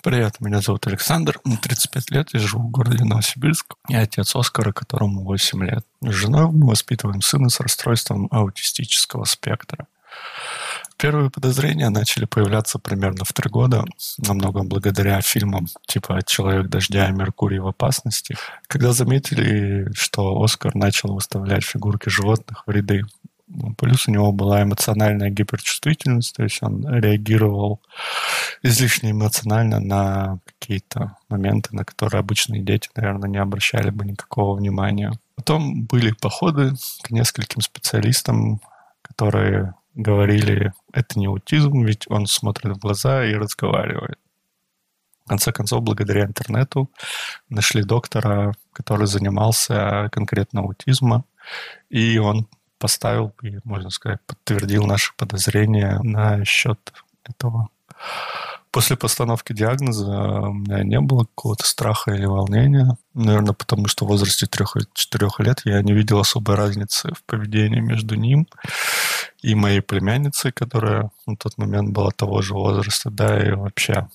Привет, 0.04 0.42
меня 0.42 0.62
зовут 0.62 0.88
Александр, 0.88 1.40
мне 1.44 1.58
35 1.58 2.10
лет, 2.10 2.30
я 2.34 2.40
живу 2.40 2.64
в 2.64 2.72
городе 2.72 3.04
Новосибирск. 3.04 3.76
Я 3.88 4.02
отец 4.02 4.36
Оскара, 4.36 4.72
которому 4.72 5.24
8 5.24 5.64
лет. 5.64 5.86
С 6.02 6.10
женой 6.10 6.50
мы 6.52 6.70
воспитываем 6.70 7.22
сына 7.22 7.50
с 7.50 7.60
расстройством 7.60 8.28
аутистического 8.32 9.26
спектра. 9.26 9.86
Первые 10.98 11.30
подозрения 11.30 11.90
начали 11.90 12.26
появляться 12.26 12.80
примерно 12.80 13.26
в 13.26 13.34
три 13.34 13.50
года, 13.50 13.86
во 14.18 14.34
многом 14.34 14.68
благодаря 14.68 15.22
фильмам 15.22 15.68
типа 15.88 16.22
«Человек 16.26 16.68
дождя» 16.68 17.10
и 17.10 17.12
«Меркурий 17.12 17.60
в 17.60 17.68
опасности», 17.68 18.36
когда 18.68 18.94
заметили, 18.94 19.92
что 19.94 20.44
Оскар 20.44 20.74
начал 20.76 21.14
выставлять 21.14 21.64
фигурки 21.64 22.10
животных 22.10 22.64
в 22.66 22.72
ряды 22.72 23.06
Плюс 23.78 24.08
у 24.08 24.12
него 24.12 24.32
была 24.32 24.64
эмоциональная 24.64 25.30
гиперчувствительность, 25.30 26.36
то 26.36 26.44
есть 26.44 26.62
он 26.62 26.88
реагировал 26.88 27.82
излишне 28.64 29.12
эмоционально 29.12 29.80
на 29.80 30.40
какие-то 30.46 31.18
моменты, 31.28 31.76
на 31.76 31.84
которые 31.84 32.20
обычные 32.20 32.62
дети, 32.62 32.90
наверное, 32.96 33.30
не 33.30 33.38
обращали 33.38 33.90
бы 33.90 34.06
никакого 34.06 34.56
внимания. 34.58 35.12
Потом 35.36 35.84
были 35.84 36.14
походы 36.14 36.74
к 37.04 37.12
нескольким 37.12 37.62
специалистам, 37.62 38.62
которые 39.02 39.74
говорили, 39.96 40.74
это 40.94 41.20
не 41.20 41.26
аутизм, 41.26 41.84
ведь 41.84 42.06
он 42.10 42.28
смотрит 42.28 42.78
в 42.78 42.80
глаза 42.80 43.26
и 43.26 43.34
разговаривает. 43.34 44.18
В 45.26 45.30
конце 45.30 45.52
концов, 45.52 45.84
благодаря 45.84 46.26
интернету 46.26 46.90
нашли 47.50 47.84
доктора, 47.84 48.54
который 48.74 49.08
занимался 49.08 50.10
конкретно 50.12 50.62
аутизмом, 50.62 51.26
и 51.90 52.18
он 52.18 52.48
поставил 52.82 53.34
и, 53.44 53.60
можно 53.64 53.92
сказать, 53.92 54.20
подтвердил 54.26 54.86
наши 54.86 55.14
подозрения 55.16 56.00
на 56.04 56.44
счет 56.44 56.80
этого. 57.24 57.70
После 58.72 58.96
постановки 58.96 59.54
диагноза 59.54 60.08
у 60.08 60.54
меня 60.54 60.84
не 60.84 61.00
было 61.02 61.26
какого-то 61.26 61.66
страха 61.66 62.12
или 62.12 62.26
волнения. 62.26 62.98
Наверное, 63.14 63.54
потому 63.54 63.88
что 63.88 64.06
в 64.06 64.08
возрасте 64.08 64.48
3-4 64.48 65.30
лет 65.40 65.62
я 65.66 65.82
не 65.82 65.94
видел 65.94 66.20
особой 66.20 66.56
разницы 66.56 67.14
в 67.14 67.24
поведении 67.26 67.82
между 67.82 68.16
ним 68.16 68.48
и 69.42 69.56
моей 69.56 69.82
племянницей, 69.82 70.52
которая 70.52 71.12
на 71.26 71.36
тот 71.36 71.58
момент 71.58 71.90
была 71.90 72.12
того 72.12 72.42
же 72.42 72.54
возраста, 72.54 73.10
да, 73.12 73.46
и 73.46 73.52
вообще 73.52 74.08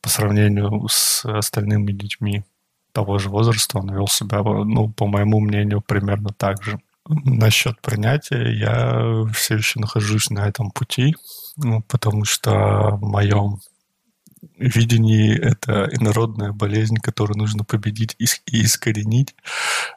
по 0.00 0.08
сравнению 0.08 0.88
с 0.88 1.24
остальными 1.26 1.92
детьми 1.92 2.44
того 2.92 3.18
же 3.18 3.28
возраста 3.28 3.78
он 3.78 3.92
вел 3.92 4.08
себя, 4.08 4.42
ну, 4.42 4.88
по 4.88 5.06
моему 5.06 5.40
мнению, 5.40 5.80
примерно 5.80 6.30
так 6.36 6.62
же. 6.64 6.80
Насчет 7.12 7.80
принятия 7.80 8.52
я 8.52 9.24
все 9.32 9.56
еще 9.56 9.80
нахожусь 9.80 10.30
на 10.30 10.46
этом 10.46 10.70
пути, 10.70 11.16
ну, 11.56 11.82
потому 11.82 12.24
что 12.24 12.90
в 12.92 13.02
моем 13.02 13.60
видении 14.56 15.36
это 15.36 15.88
инородная 15.90 16.52
болезнь, 16.52 16.98
которую 16.98 17.36
нужно 17.36 17.64
победить 17.64 18.14
и 18.18 18.62
искоренить, 18.62 19.34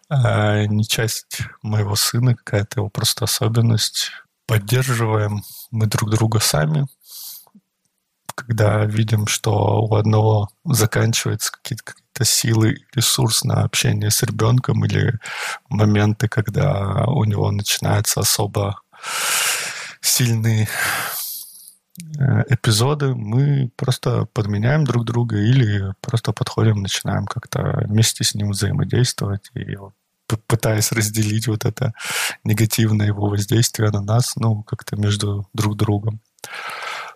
а 0.10 0.66
не 0.66 0.86
часть 0.86 1.42
моего 1.62 1.96
сына, 1.96 2.36
какая-то 2.36 2.80
его 2.80 2.90
просто 2.90 3.26
особенность. 3.26 4.10
Поддерживаем 4.48 5.44
мы 5.70 5.86
друг 5.86 6.10
друга 6.10 6.40
сами, 6.40 6.88
когда 8.34 8.86
видим, 8.86 9.28
что 9.28 9.84
у 9.84 9.94
одного 9.94 10.50
заканчиваются 10.66 11.52
какие-то 11.52 11.84
какие 12.14 12.26
силы, 12.26 12.78
ресурс 12.96 13.44
на 13.44 13.64
общение 13.64 14.12
с 14.12 14.22
ребенком 14.24 14.86
или 14.86 15.20
моменты, 15.70 16.28
когда 16.28 17.06
у 17.08 17.24
него 17.26 17.52
начинаются 17.52 18.22
особо 18.22 18.80
сильные 20.02 20.68
э, 22.20 22.44
эпизоды, 22.50 23.16
мы 23.16 23.72
просто 23.76 24.26
подменяем 24.34 24.84
друг 24.84 25.06
друга 25.06 25.38
или 25.38 25.94
просто 26.02 26.34
подходим, 26.34 26.82
начинаем 26.82 27.26
как-то 27.26 27.84
вместе 27.88 28.24
с 28.24 28.36
ним 28.36 28.52
взаимодействовать 28.52 29.50
и 29.56 29.78
пытаясь 30.48 30.92
разделить 30.92 31.48
вот 31.48 31.66
это 31.66 31.94
негативное 32.44 33.08
его 33.08 33.28
воздействие 33.28 33.92
на 33.92 34.02
нас, 34.02 34.36
ну, 34.36 34.64
как-то 34.64 34.96
между 34.96 35.48
друг 35.54 35.76
другом. 35.76 36.22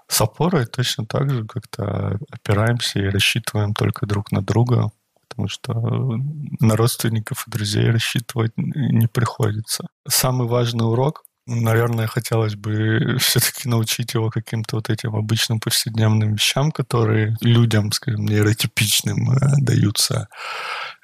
С 0.08 0.22
опорой 0.22 0.66
точно 0.66 1.06
так 1.06 1.30
же 1.30 1.46
как-то 1.46 2.18
опираемся 2.32 3.00
и 3.00 3.10
рассчитываем 3.10 3.74
только 3.74 4.06
друг 4.06 4.32
на 4.32 4.42
друга, 4.42 4.92
потому 5.28 5.48
что 5.50 5.74
на 5.74 6.76
родственников 6.76 7.48
и 7.48 7.52
друзей 7.52 7.90
рассчитывать 7.92 8.54
не 8.56 9.08
приходится. 9.08 9.88
Самый 10.08 10.48
важный 10.48 10.86
урок 10.86 11.24
Наверное, 11.50 12.08
хотелось 12.08 12.56
бы 12.56 13.16
все-таки 13.20 13.70
научить 13.70 14.14
его 14.14 14.30
каким-то 14.30 14.76
вот 14.76 14.90
этим 14.90 15.16
обычным 15.16 15.62
повседневным 15.62 16.34
вещам, 16.34 16.74
которые 16.74 17.38
людям, 17.40 17.94
скажем, 17.94 18.26
нейротипичным 18.26 19.32
э, 19.32 19.38
даются 19.62 20.28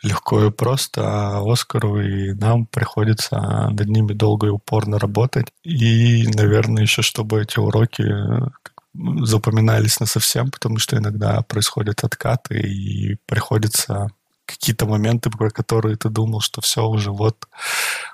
легко 0.01 0.43
и 0.43 0.51
просто, 0.51 1.01
а 1.05 1.49
Оскару 1.49 2.01
и 2.01 2.33
нам 2.33 2.65
приходится 2.65 3.37
над 3.69 3.87
ними 3.87 4.11
долго 4.11 4.47
и 4.47 4.49
упорно 4.49 4.99
работать. 4.99 5.47
И, 5.63 6.27
наверное, 6.27 6.83
еще 6.83 7.03
чтобы 7.03 7.41
эти 7.41 7.59
уроки 7.59 8.01
э, 8.01 8.49
запоминались 8.93 9.99
на 9.99 10.05
совсем, 10.05 10.51
потому 10.51 10.77
что 10.77 10.97
иногда 10.97 11.41
происходят 11.41 12.03
откаты 12.03 12.59
и 12.59 13.17
приходится 13.25 14.09
какие-то 14.45 14.85
моменты, 14.85 15.29
про 15.29 15.49
которые 15.49 15.95
ты 15.95 16.09
думал, 16.09 16.41
что 16.41 16.61
все 16.61 16.85
уже 16.85 17.11
вот 17.11 17.47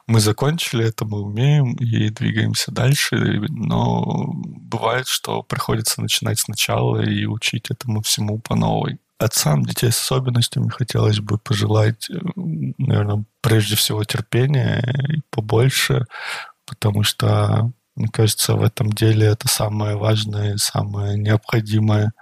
мы 0.07 0.19
закончили 0.19 0.85
это, 0.85 1.05
мы 1.05 1.21
умеем 1.21 1.73
и 1.73 2.09
двигаемся 2.09 2.71
дальше, 2.71 3.15
но 3.49 4.31
бывает, 4.33 5.07
что 5.07 5.43
приходится 5.43 6.01
начинать 6.01 6.39
сначала 6.39 7.01
и 7.01 7.25
учить 7.25 7.71
этому 7.71 8.01
всему 8.01 8.39
по 8.39 8.55
новой. 8.55 8.99
Отцам 9.17 9.63
детей 9.65 9.91
с 9.91 10.01
особенностями 10.01 10.69
хотелось 10.69 11.19
бы 11.19 11.37
пожелать, 11.37 12.09
э, 12.09 12.13
наверное, 12.77 13.25
прежде 13.41 13.75
всего 13.75 14.03
терпения 14.05 14.81
и 15.09 15.19
побольше, 15.29 16.05
потому 16.65 17.03
что 17.03 17.71
мне 17.99 18.07
кажется, 18.07 18.55
в 18.55 18.63
этом 18.63 18.91
деле 18.91 19.27
это 19.27 19.49
самое 19.49 19.97
важное 19.97 20.55
самое 20.55 21.17
необходимое. 21.17 22.13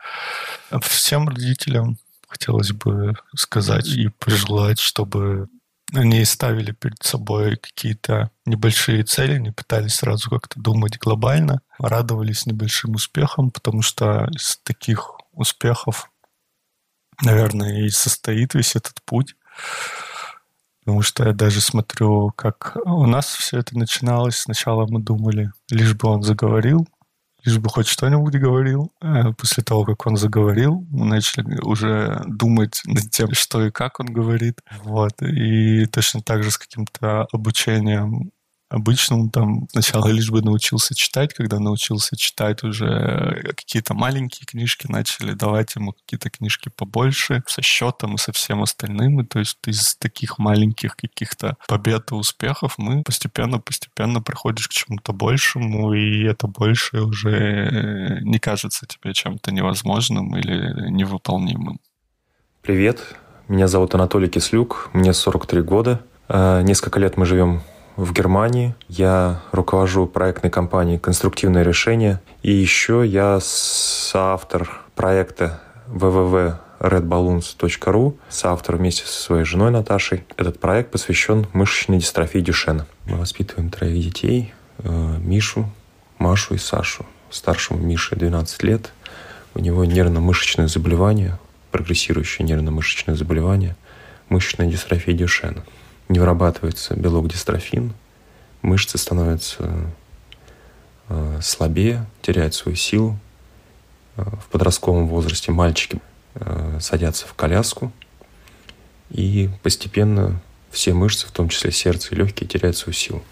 Всем 0.82 1.30
родителям 1.30 2.00
хотелось 2.28 2.72
бы 2.72 3.16
сказать 3.36 3.88
и 3.90 4.10
пожелать, 4.10 4.80
чтобы 4.80 5.50
они 5.94 6.26
ставили 6.26 6.72
перед 6.72 7.04
собой 7.04 7.58
какие-то 7.58 8.32
небольшие 8.46 9.04
цели, 9.04 9.38
не 9.38 9.52
пытались 9.52 9.96
сразу 9.96 10.32
как-то 10.32 10.60
думать 10.60 10.98
глобально, 10.98 11.62
радовались 11.78 12.48
небольшим 12.48 12.96
успехам, 12.96 13.52
потому 13.52 13.84
что 13.84 14.28
из 14.36 14.58
таких 14.64 15.12
успехов, 15.32 16.10
наверное, 17.22 17.86
и 17.86 17.90
состоит 17.90 18.56
весь 18.56 18.76
этот 18.76 19.00
путь. 19.06 19.36
Потому 20.88 21.02
что 21.02 21.26
я 21.26 21.34
даже 21.34 21.60
смотрю, 21.60 22.32
как 22.38 22.78
у 22.86 23.06
нас 23.08 23.26
все 23.26 23.58
это 23.60 23.78
начиналось. 23.78 24.38
Сначала 24.38 24.88
мы 24.90 25.02
думали, 25.02 25.52
лишь 25.70 25.94
бы 25.96 26.08
он 26.08 26.24
заговорил, 26.24 26.88
лишь 27.44 27.58
бы 27.58 27.68
хоть 27.68 27.88
что-нибудь 27.88 28.36
говорил. 28.36 28.94
А 29.02 29.34
после 29.34 29.66
того, 29.66 29.84
как 29.84 30.08
он 30.08 30.16
заговорил, 30.16 30.88
мы 30.90 31.08
начали 31.08 31.60
уже 31.60 32.24
думать 32.26 32.84
над 32.86 33.12
тем, 33.12 33.34
что 33.34 33.66
и 33.66 33.70
как 33.70 34.00
он 34.00 34.06
говорит. 34.06 34.62
Вот. 34.82 35.22
И 35.22 35.88
точно 35.88 36.22
так 36.22 36.42
же 36.42 36.52
с 36.52 36.58
каким-то 36.58 37.28
обучением 37.34 38.32
Обычно 38.70 39.30
там 39.30 39.68
сначала 39.72 40.10
лишь 40.10 40.30
бы 40.30 40.42
научился 40.42 40.94
читать, 40.94 41.34
когда 41.34 41.60
научился 41.60 42.18
читать 42.18 42.64
уже 42.64 43.54
какие-то 43.56 43.94
маленькие 43.94 44.46
книжки, 44.46 44.88
начали 44.90 45.32
давать 45.32 45.76
ему 45.76 45.94
какие-то 45.94 46.30
книжки 46.30 46.70
побольше, 46.76 47.44
со 47.48 47.62
счетом 47.62 48.16
и 48.16 48.18
со 48.18 48.34
всем 48.34 48.62
остальным. 48.62 49.22
И 49.22 49.26
то 49.26 49.40
есть 49.40 49.58
из 49.66 49.96
таких 49.96 50.38
маленьких 50.38 50.98
каких-то 50.98 51.56
побед 51.70 52.12
и 52.12 52.16
успехов 52.16 52.78
мы 52.78 53.04
постепенно-постепенно 53.04 54.22
приходишь 54.22 54.68
к 54.68 54.74
чему-то 54.74 55.14
большему, 55.14 55.94
и 55.94 56.24
это 56.24 56.48
большее 56.48 57.04
уже 57.04 58.20
не 58.24 58.40
кажется 58.40 58.86
тебе 58.86 59.14
чем-то 59.14 59.52
невозможным 59.52 60.36
или 60.36 60.90
невыполнимым. 60.90 61.80
Привет, 62.62 63.16
меня 63.48 63.70
зовут 63.70 63.96
Анатолий 63.96 64.28
Кислюк, 64.28 64.90
мне 64.92 65.14
43 65.14 65.62
года. 65.62 66.02
Э, 66.28 66.62
несколько 66.64 67.00
лет 67.00 67.16
мы 67.16 67.26
живем 67.26 67.62
в 67.98 68.14
Германии. 68.14 68.74
Я 68.88 69.42
руковожу 69.52 70.06
проектной 70.06 70.52
компанией 70.52 71.00
«Конструктивное 71.00 71.64
решение». 71.64 72.22
И 72.44 72.54
еще 72.54 73.04
я 73.06 73.40
соавтор 73.42 74.70
проекта 74.96 75.60
www.redballoons.ru, 75.88 78.18
соавтор 78.30 78.78
вместе 78.78 79.06
со 79.06 79.22
своей 79.22 79.44
женой 79.44 79.72
Наташей. 79.72 80.24
Этот 80.38 80.60
проект 80.60 80.92
посвящен 80.92 81.48
мышечной 81.54 81.98
дистрофии 81.98 82.38
Дюшена. 82.40 82.86
Мы 83.06 83.18
воспитываем 83.18 83.72
троих 83.72 84.04
детей. 84.04 84.54
Э, 84.78 85.18
Мишу, 85.20 85.68
Машу 86.20 86.54
и 86.54 86.60
Сашу. 86.60 87.08
Старшему 87.32 87.80
Мише 87.80 88.16
12 88.16 88.62
лет. 88.64 88.92
У 89.56 89.60
него 89.60 89.84
нервно-мышечное 89.84 90.68
заболевание, 90.68 91.40
прогрессирующее 91.72 92.48
нервно-мышечное 92.48 93.16
заболевание, 93.16 93.76
мышечная 94.30 94.68
дистрофия 94.68 95.16
Дюшена– 95.16 95.64
не 96.10 96.20
вырабатывается 96.20 96.96
белок 96.96 97.28
дистрофин, 97.28 97.94
мышцы 98.62 98.98
становятся 98.98 99.92
э, 101.10 101.40
слабее, 101.42 102.06
теряют 102.22 102.54
свою 102.54 102.76
силу. 102.76 103.18
Э, 104.16 104.24
в 104.24 104.50
подростковом 104.50 105.08
возрасте 105.08 105.52
мальчики 105.52 106.00
э, 106.36 106.80
садятся 106.82 107.28
в 107.28 107.34
коляску, 107.34 107.92
и 109.10 109.50
постепенно 109.64 110.42
все 110.70 110.94
мышцы, 110.94 111.28
в 111.28 111.32
том 111.32 111.50
числе 111.50 111.72
сердце 111.72 112.14
и 112.14 112.18
легкие, 112.18 112.48
теряют 112.48 112.78
свою 112.78 112.94
силу. 112.94 113.24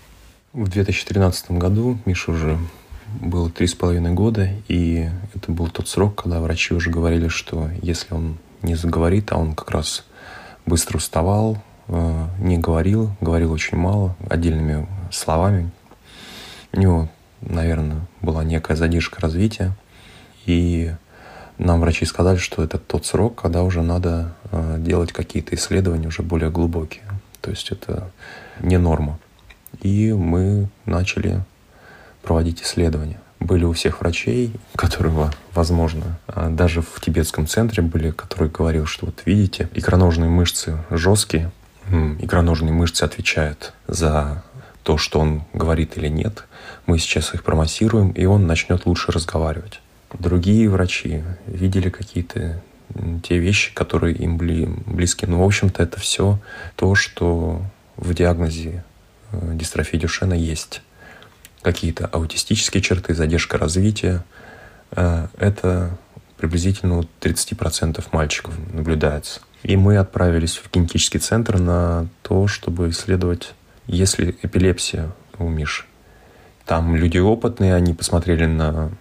В 0.54 0.70
2013 0.70 1.52
году 1.52 2.00
Миша 2.06 2.32
уже 2.32 2.58
было 3.08 3.50
три 3.50 3.68
с 3.68 3.74
половиной 3.74 4.12
года, 4.12 4.50
и 4.68 5.10
это 5.34 5.52
был 5.52 5.68
тот 5.68 5.88
срок, 5.88 6.24
когда 6.24 6.40
врачи 6.40 6.74
уже 6.74 6.90
говорили, 6.90 7.28
что 7.28 7.70
если 7.82 8.14
он 8.14 8.38
не 8.62 8.76
заговорит, 8.76 9.32
а 9.32 9.38
он 9.38 9.54
как 9.54 9.72
раз 9.72 10.06
быстро 10.66 10.98
уставал, 10.98 11.62
не 11.88 12.58
говорил, 12.58 13.12
говорил 13.22 13.52
очень 13.52 13.78
мало, 13.78 14.16
отдельными 14.30 14.88
словами. 15.12 15.72
У 16.74 16.80
него, 16.80 17.10
наверное, 17.42 18.02
была 18.22 18.44
некая 18.44 18.76
задержка 18.76 19.22
развития, 19.22 19.76
и 20.46 20.94
нам 21.58 21.80
врачи 21.80 22.06
сказали, 22.06 22.38
что 22.38 22.64
это 22.64 22.78
тот 22.78 23.06
срок, 23.06 23.42
когда 23.42 23.64
уже 23.64 23.82
надо 23.82 24.34
э, 24.52 24.76
делать 24.80 25.14
какие-то 25.14 25.56
исследования 25.56 26.08
уже 26.08 26.22
более 26.22 26.52
глубокие. 26.52 27.06
То 27.40 27.50
есть 27.50 27.72
это 27.72 28.12
не 28.60 28.78
норма. 28.78 29.20
И 29.82 30.12
мы 30.12 30.68
начали 30.86 31.44
проводить 32.22 32.62
исследования. 32.62 33.20
Были 33.40 33.64
у 33.64 33.74
всех 33.74 34.02
врачей, 34.02 34.54
которые, 34.76 35.32
возможно, 35.54 36.20
а 36.28 36.50
даже 36.50 36.82
в 36.82 37.00
тибетском 37.00 37.48
центре 37.48 37.84
были, 37.84 38.12
которые 38.12 38.50
говорили, 38.50 38.86
что 38.86 39.06
вот 39.08 39.22
видите, 39.26 39.70
икроножные 39.74 40.30
мышцы 40.30 40.78
жесткие, 40.90 41.52
икроножные 42.20 42.74
мышцы 42.74 43.04
отвечают 43.04 43.74
за 43.88 44.44
то, 44.84 44.98
что 44.98 45.20
он 45.20 45.44
говорит 45.54 45.98
или 45.98 46.08
нет. 46.08 46.46
Мы 46.86 47.00
сейчас 47.00 47.34
их 47.34 47.44
промассируем, 47.44 48.12
и 48.12 48.26
он 48.26 48.48
начнет 48.48 48.86
лучше 48.86 49.12
разговаривать. 49.12 49.82
Другие 50.14 50.70
врачи 50.70 51.24
видели 51.48 51.90
какие-то 51.90 52.62
те 53.24 53.38
вещи, 53.38 53.74
которые 53.74 54.16
им 54.16 54.38
были 54.38 54.66
близки. 54.86 55.26
Ну, 55.26 55.40
в 55.40 55.44
общем-то, 55.44 55.82
это 55.82 56.00
все 56.00 56.40
то, 56.76 56.96
что 56.96 57.62
в 57.98 58.14
диагнозе 58.14 58.84
э, 59.32 59.52
дистрофии 59.54 59.98
Дюшена 59.98 60.36
есть. 60.36 60.82
Какие-то 61.62 62.06
аутистические 62.06 62.82
черты, 62.82 63.16
задержка 63.16 63.58
развития. 63.58 64.24
Э, 64.92 65.28
это 65.38 65.98
приблизительно 66.38 67.00
у 67.00 67.04
30% 67.22 68.04
мальчиков 68.12 68.54
наблюдается. 68.74 69.42
И 69.64 69.78
мы 69.78 69.98
отправились 69.98 70.58
в 70.58 70.72
генетический 70.72 71.20
центр 71.20 71.60
на 71.60 72.08
то, 72.22 72.48
чтобы 72.48 72.90
исследовать, 72.90 73.54
есть 73.88 74.20
ли 74.20 74.38
эпилепсия 74.42 75.12
у 75.40 75.50
Миши. 75.50 75.86
Там 76.66 76.96
люди 76.96 77.18
опытные, 77.18 77.76
они 77.76 77.94
посмотрели 77.94 78.46
на 78.46 78.92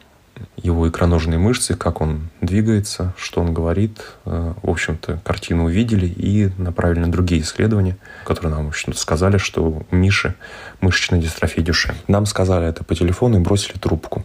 его 0.57 0.88
икроножные 0.88 1.38
мышцы, 1.38 1.75
как 1.75 2.01
он 2.01 2.29
двигается, 2.40 3.14
что 3.16 3.40
он 3.40 3.55
говорит. 3.55 4.01
Э, 4.25 4.55
в 4.62 4.70
общем-то, 4.70 5.20
картину 5.25 5.64
увидели 5.64 6.07
и 6.07 6.51
направили 6.59 7.01
на 7.01 7.12
другие 7.12 7.42
исследования, 7.42 7.97
которые 8.25 8.55
нам, 8.55 8.70
в 8.70 8.99
сказали, 8.99 9.38
что 9.38 9.62
у 9.90 9.94
Миши 9.94 10.35
мышечная 10.81 11.20
дистрофия 11.20 11.62
Дюшен. 11.62 11.94
Нам 12.09 12.27
сказали 12.27 12.66
это 12.66 12.85
по 12.85 12.94
телефону 12.94 13.38
и 13.38 13.40
бросили 13.40 13.79
трубку. 13.79 14.25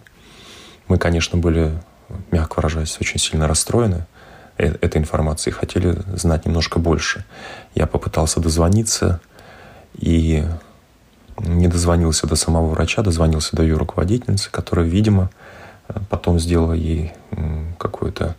Мы, 0.87 0.97
конечно, 0.97 1.37
были, 1.37 1.71
мягко 2.31 2.55
выражаясь, 2.57 2.97
очень 2.99 3.19
сильно 3.19 3.47
расстроены 3.47 4.05
э, 4.57 4.75
этой 4.81 4.97
информацией, 4.97 5.53
хотели 5.53 5.97
знать 6.13 6.45
немножко 6.45 6.79
больше. 6.79 7.25
Я 7.75 7.87
попытался 7.87 8.39
дозвониться 8.39 9.19
и 9.95 10.43
не 11.37 11.67
дозвонился 11.67 12.27
до 12.27 12.35
самого 12.35 12.67
врача, 12.67 13.01
дозвонился 13.01 13.55
до 13.55 13.63
ее 13.63 13.77
руководительницы, 13.77 14.49
которая, 14.51 14.85
видимо, 14.85 15.29
потом 16.09 16.39
сделала 16.39 16.73
ей 16.73 17.13
какой-то 17.77 18.35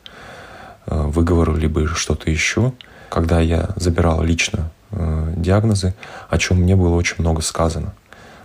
э, 0.87 1.03
выговор, 1.03 1.57
либо 1.57 1.87
что-то 1.89 2.31
еще. 2.31 2.73
Когда 3.09 3.41
я 3.41 3.71
забирал 3.77 4.23
лично 4.23 4.71
э, 4.91 5.33
диагнозы, 5.37 5.95
о 6.29 6.39
чем 6.39 6.59
мне 6.59 6.77
было 6.77 6.95
очень 6.95 7.17
много 7.19 7.43
сказано. 7.43 7.95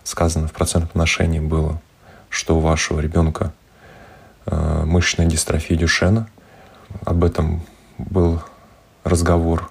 Сказано 0.03 0.47
в 0.47 0.53
процентном 0.53 0.89
отношении 0.89 1.39
было, 1.39 1.81
что 2.29 2.57
у 2.57 2.59
вашего 2.59 2.99
ребенка 2.99 3.53
э, 4.45 4.84
мышечная 4.86 5.25
дистрофия 5.27 5.77
Дюшена. 5.77 6.27
Об 7.03 7.23
этом 7.23 7.62
был 7.97 8.41
разговор 9.03 9.69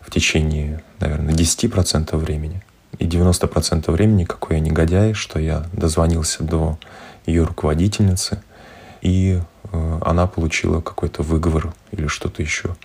в 0.00 0.10
течение, 0.10 0.82
наверное, 0.98 1.34
10% 1.34 2.16
времени. 2.16 2.62
И 2.98 3.06
90% 3.06 3.90
времени, 3.90 4.24
какой 4.24 4.56
я 4.56 4.60
негодяй, 4.60 5.14
что 5.14 5.38
я 5.38 5.64
дозвонился 5.72 6.42
до 6.42 6.78
ее 7.26 7.44
руководительницы, 7.44 8.42
и 9.00 9.40
э, 9.72 9.98
она 10.04 10.26
получила 10.26 10.80
какой-то 10.80 11.22
выговор 11.22 11.72
или 11.92 12.06
что-то 12.06 12.42
еще. 12.42 12.76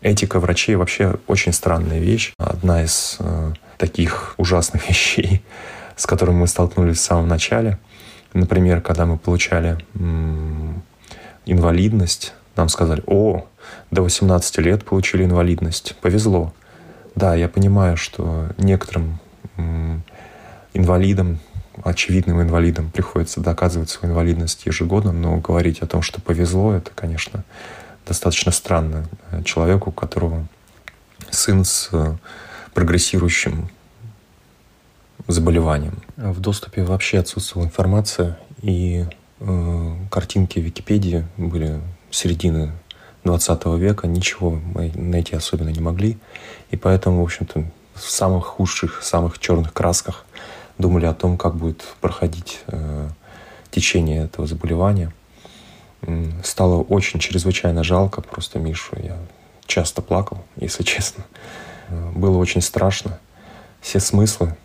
Этика 0.00 0.40
врачей 0.40 0.76
вообще 0.76 1.16
очень 1.26 1.52
странная 1.52 2.00
вещь. 2.00 2.32
Одна 2.38 2.82
из 2.82 3.16
э, 3.18 3.52
таких 3.78 4.34
ужасных 4.36 4.88
вещей, 4.88 5.42
с 5.96 6.06
которыми 6.06 6.36
мы 6.36 6.46
столкнулись 6.46 6.98
в 6.98 7.02
самом 7.02 7.28
начале. 7.28 7.78
Например, 8.32 8.80
когда 8.80 9.06
мы 9.06 9.18
получали 9.18 9.78
инвалидность, 11.46 12.34
нам 12.56 12.68
сказали, 12.68 13.02
о, 13.06 13.46
до 13.90 14.02
18 14.02 14.58
лет 14.58 14.84
получили 14.84 15.24
инвалидность, 15.24 15.96
повезло. 16.00 16.52
Да, 17.14 17.34
я 17.34 17.48
понимаю, 17.48 17.96
что 17.96 18.48
некоторым 18.58 19.18
инвалидам 20.74 21.40
очевидным 21.84 22.42
инвалидам 22.42 22.90
приходится 22.90 23.40
доказывать 23.40 23.90
свою 23.90 24.12
инвалидность 24.12 24.66
ежегодно, 24.66 25.12
но 25.12 25.36
говорить 25.38 25.80
о 25.80 25.86
том, 25.86 26.02
что 26.02 26.20
повезло, 26.20 26.74
это, 26.74 26.90
конечно, 26.94 27.44
достаточно 28.06 28.52
странно 28.52 29.08
человеку, 29.44 29.90
у 29.90 29.92
которого 29.92 30.46
сын 31.30 31.64
с 31.64 31.88
э, 31.92 32.14
прогрессирующим 32.74 33.70
заболеванием. 35.32 36.02
В 36.16 36.40
доступе 36.40 36.84
вообще 36.84 37.18
отсутствовала 37.18 37.66
информация, 37.66 38.38
и 38.60 39.06
э, 39.40 39.94
картинки 40.10 40.58
в 40.58 40.62
Википедии 40.62 41.26
были 41.36 41.80
середины 42.10 42.72
20 43.24 43.66
века, 43.78 44.06
ничего 44.06 44.50
мы 44.50 44.90
найти 44.94 45.34
особенно 45.36 45.68
не 45.68 45.80
могли, 45.80 46.18
и 46.70 46.76
поэтому, 46.76 47.20
в 47.20 47.24
общем-то, 47.24 47.64
в 47.94 48.10
самых 48.10 48.46
худших, 48.46 49.02
самых 49.02 49.38
черных 49.38 49.72
красках 49.72 50.24
думали 50.78 51.06
о 51.06 51.14
том, 51.14 51.36
как 51.36 51.54
будет 51.56 51.82
проходить 52.00 52.60
э, 52.66 53.08
течение 53.70 54.24
этого 54.24 54.46
заболевания. 54.46 55.12
Стало 56.42 56.82
очень 56.82 57.20
чрезвычайно 57.20 57.84
жалко 57.84 58.22
просто 58.22 58.58
Мишу. 58.58 58.96
Я 59.00 59.18
часто 59.66 60.02
плакал, 60.02 60.44
если 60.56 60.82
честно. 60.84 61.24
Э, 61.88 62.10
было 62.14 62.38
очень 62.38 62.62
страшно. 62.62 63.18
Все 63.80 64.00
смыслы, 64.00 64.56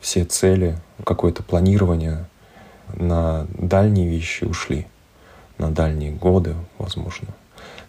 все 0.00 0.24
цели, 0.24 0.78
какое-то 1.04 1.42
планирование 1.42 2.26
на 2.94 3.46
дальние 3.54 4.08
вещи 4.08 4.44
ушли. 4.44 4.86
На 5.58 5.70
дальние 5.70 6.12
годы, 6.12 6.54
возможно. 6.78 7.28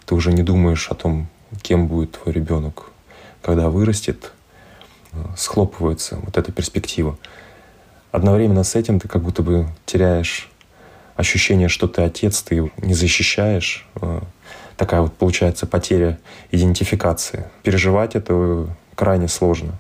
Ты 0.06 0.16
уже 0.16 0.34
не 0.34 0.42
думаешь 0.42 0.90
о 0.90 0.96
том, 0.96 1.28
кем 1.62 1.88
будет 1.88 2.14
твой 2.14 2.34
ребенок, 2.34 2.92
когда 3.42 3.70
вырастет, 3.70 4.32
схлопывается 5.38 6.18
вот 6.18 6.38
эта 6.38 6.52
перспектива. 6.52 7.18
Одновременно 8.12 8.64
с 8.64 8.76
этим 8.76 9.00
ты 9.00 9.08
как 9.08 9.22
будто 9.22 9.44
бы 9.44 9.68
теряешь 9.86 10.50
ощущение, 11.16 11.68
что 11.68 11.88
ты 11.88 12.02
отец, 12.02 12.42
ты 12.42 12.72
не 12.78 12.94
защищаешь. 12.94 13.88
Э, 14.02 14.22
такая 14.78 15.02
вот 15.02 15.14
получается 15.14 15.68
потеря 15.68 16.18
идентификации. 16.50 17.50
Переживать 17.62 18.16
это 18.16 18.68
крайне 18.96 19.28
сложно. 19.28 19.78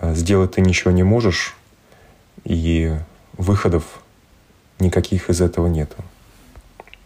Э, 0.00 0.14
сделать 0.14 0.52
ты 0.52 0.60
ничего 0.60 0.90
не 0.90 1.02
можешь, 1.02 1.54
и 2.44 2.96
выходов 3.36 3.84
никаких 4.78 5.30
из 5.30 5.40
этого 5.40 5.66
нету. 5.66 5.96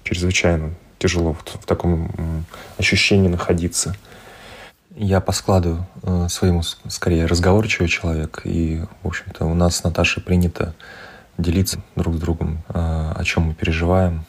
Чрезвычайно 0.05 0.75
тяжело 0.99 1.35
в 1.35 1.67
таком 1.67 2.45
ощущении 2.79 3.29
находиться– 3.29 3.97
я 4.97 5.21
по 5.21 5.33
складу 5.33 5.87
э, 6.03 6.27
своему 6.29 6.63
скорее 6.63 7.27
разговорчивый 7.27 7.89
человек, 7.89 8.43
и, 8.45 8.83
в 9.03 9.09
общем-то, 9.09 9.47
у 9.47 9.55
нас 9.55 9.77
с 9.77 9.85
Наташей 9.85 10.23
принято 10.23 10.75
делиться 11.39 11.83
друг 11.97 12.17
с 12.17 12.19
другом, 12.19 12.63
э, 12.69 12.73
о 12.75 13.25
чем 13.25 13.45
мы 13.45 13.55
переживаем. 13.55 14.25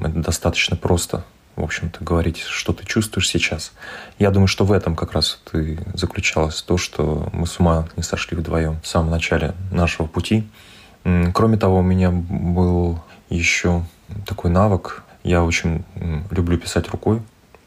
Это 0.00 0.20
достаточно 0.20 0.76
просто, 0.76 1.24
в 1.58 1.64
общем-то, 1.64 2.04
говорить, 2.04 2.38
что 2.38 2.72
ты 2.72 2.86
чувствуешь 2.86 3.28
сейчас. 3.28 3.72
Я 4.18 4.30
думаю, 4.30 4.46
что 4.46 4.64
в 4.64 4.70
этом 4.70 4.94
как 4.94 5.12
раз 5.12 5.40
и 5.52 5.76
заключалось 5.94 6.62
то, 6.62 6.78
что 6.78 7.28
мы 7.32 7.46
с 7.46 7.58
ума 7.58 7.88
не 7.96 8.04
сошли 8.04 8.36
вдвоем 8.36 8.80
в 8.80 8.86
самом 8.86 9.10
начале 9.10 9.54
нашего 9.72 10.06
пути. 10.06 10.48
Кроме 11.34 11.56
того, 11.56 11.78
у 11.78 11.82
меня 11.82 12.10
был 12.10 13.02
еще 13.28 13.84
такой 14.24 14.50
навык. 14.50 15.02
Я 15.24 15.42
очень 15.42 15.84
люблю 16.30 16.58
писать 16.58 16.88
рукой. 16.90 17.22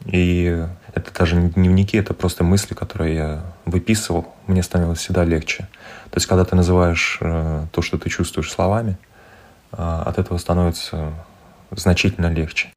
И 0.06 0.66
это 0.94 1.12
даже 1.12 1.36
не 1.36 1.50
дневники, 1.50 1.96
это 1.96 2.14
просто 2.14 2.44
мысли, 2.44 2.74
которые 2.74 3.14
я 3.14 3.42
выписывал. 3.66 4.34
Мне 4.46 4.62
становилось 4.62 4.98
всегда 4.98 5.24
легче. 5.24 5.68
То 6.10 6.16
есть, 6.16 6.26
когда 6.26 6.44
ты 6.44 6.56
называешь 6.56 7.18
э, 7.20 7.66
то, 7.70 7.82
что 7.82 7.98
ты 7.98 8.10
чувствуешь 8.10 8.50
словами, 8.50 8.98
э, 9.70 9.76
от 9.76 10.18
этого 10.18 10.38
становится 10.38 11.12
значительно 11.70 12.32
легче. 12.32 12.72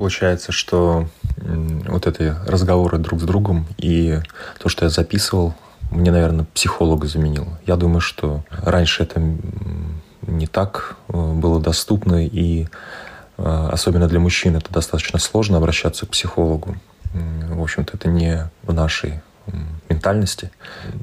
Получается, 0.00 0.50
что 0.50 1.06
вот 1.36 2.06
эти 2.06 2.34
разговоры 2.46 2.96
друг 2.96 3.20
с 3.20 3.22
другом 3.24 3.66
и 3.76 4.18
то, 4.58 4.70
что 4.70 4.86
я 4.86 4.88
записывал, 4.88 5.52
мне, 5.90 6.10
наверное, 6.10 6.46
психолога 6.54 7.06
заменил. 7.06 7.48
Я 7.66 7.76
думаю, 7.76 8.00
что 8.00 8.42
раньше 8.48 9.02
это 9.02 9.20
не 10.22 10.46
так 10.46 10.96
э, 11.08 11.12
было 11.12 11.60
доступно, 11.60 12.26
и 12.26 12.66
особенно 13.36 14.08
для 14.08 14.20
мужчин 14.20 14.56
это 14.56 14.72
достаточно 14.72 15.18
сложно 15.18 15.58
обращаться 15.58 16.06
к 16.06 16.10
психологу. 16.10 16.76
В 17.12 17.62
общем-то, 17.62 17.98
это 17.98 18.08
не 18.08 18.48
в 18.62 18.72
нашей 18.72 19.20
ментальности. 19.90 20.50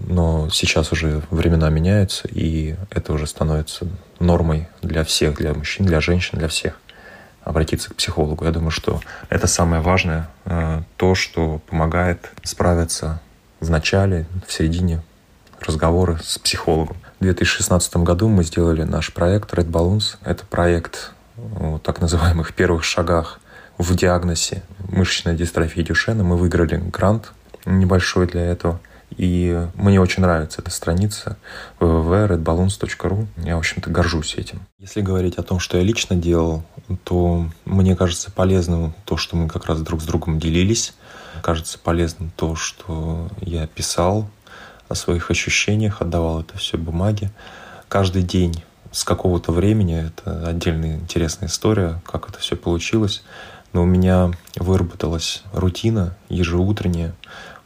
Но 0.07 0.49
сейчас 0.49 0.91
уже 0.91 1.21
времена 1.29 1.69
меняются, 1.69 2.27
и 2.29 2.75
это 2.89 3.13
уже 3.13 3.27
становится 3.27 3.87
нормой 4.19 4.69
для 4.81 5.03
всех, 5.03 5.35
для 5.35 5.53
мужчин, 5.53 5.85
для 5.85 6.01
женщин, 6.01 6.39
для 6.39 6.47
всех 6.47 6.79
обратиться 7.47 7.89
к 7.89 7.95
психологу. 7.95 8.43
Я 8.45 8.51
думаю, 8.51 8.71
что 8.71 8.99
это 9.29 9.47
самое 9.47 9.81
важное, 9.81 10.29
э, 10.45 10.81
то, 10.97 11.15
что 11.15 11.61
помогает 11.67 12.29
справиться 12.43 13.21
в 13.59 13.69
начале, 13.69 14.25
в 14.45 14.51
середине 14.51 15.01
разговоры 15.61 16.19
с 16.21 16.37
психологом. 16.37 16.97
В 17.19 17.23
2016 17.23 17.97
году 17.97 18.27
мы 18.27 18.43
сделали 18.43 18.83
наш 18.83 19.13
проект 19.13 19.53
Red 19.53 19.69
Balloons. 19.69 20.17
Это 20.23 20.45
проект 20.45 21.11
о 21.59 21.79
так 21.79 22.01
называемых 22.01 22.53
первых 22.53 22.83
шагах 22.83 23.39
в 23.77 23.95
диагнозе 23.95 24.63
мышечной 24.89 25.35
дистрофии 25.35 25.81
Дюшена. 25.81 26.23
Мы 26.23 26.35
выиграли 26.35 26.77
грант 26.77 27.31
небольшой 27.65 28.27
для 28.27 28.45
этого. 28.45 28.79
И 29.15 29.67
мне 29.75 30.01
очень 30.01 30.21
нравится 30.21 30.61
эта 30.61 30.69
страница 30.69 31.37
www.redballoons.ru. 31.79 33.27
Я, 33.37 33.55
в 33.55 33.59
общем-то, 33.59 33.89
горжусь 33.89 34.35
этим. 34.35 34.61
Если 34.79 35.01
говорить 35.01 35.37
о 35.37 35.43
том, 35.43 35.59
что 35.59 35.77
я 35.77 35.83
лично 35.83 36.15
делал, 36.15 36.63
то 37.03 37.47
мне 37.65 37.95
кажется 37.95 38.31
полезным 38.31 38.93
то, 39.05 39.17
что 39.17 39.35
мы 39.35 39.47
как 39.47 39.65
раз 39.65 39.81
друг 39.81 40.01
с 40.01 40.05
другом 40.05 40.39
делились. 40.39 40.93
Кажется 41.41 41.79
полезным 41.79 42.31
то, 42.35 42.55
что 42.55 43.29
я 43.41 43.65
писал 43.67 44.29
о 44.89 44.95
своих 44.95 45.31
ощущениях, 45.31 46.01
отдавал 46.01 46.41
это 46.41 46.57
все 46.57 46.77
бумаге. 46.77 47.31
Каждый 47.87 48.23
день 48.23 48.63
с 48.91 49.03
какого-то 49.03 49.51
времени, 49.51 50.07
это 50.07 50.47
отдельная 50.47 50.95
интересная 50.95 51.49
история, 51.49 52.01
как 52.05 52.29
это 52.29 52.39
все 52.39 52.55
получилось, 52.55 53.23
но 53.73 53.83
у 53.83 53.85
меня 53.85 54.31
выработалась 54.55 55.43
рутина 55.53 56.15
ежеутренняя. 56.29 57.13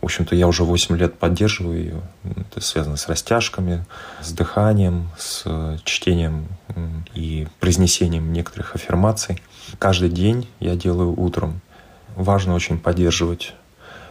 В 0.01 0.05
общем-то, 0.05 0.35
я 0.35 0.47
уже 0.47 0.63
8 0.63 0.97
лет 0.97 1.19
поддерживаю 1.19 1.79
ее. 1.79 2.01
Это 2.23 2.59
связано 2.59 2.97
с 2.97 3.07
растяжками, 3.07 3.85
с 4.21 4.31
дыханием, 4.31 5.09
с 5.17 5.79
чтением 5.83 6.47
и 7.13 7.47
произнесением 7.59 8.33
некоторых 8.33 8.73
аффирмаций. 8.73 9.41
Каждый 9.77 10.09
день 10.09 10.47
я 10.59 10.75
делаю 10.75 11.19
утром. 11.19 11.61
Важно 12.15 12.55
очень 12.55 12.79
поддерживать 12.79 13.53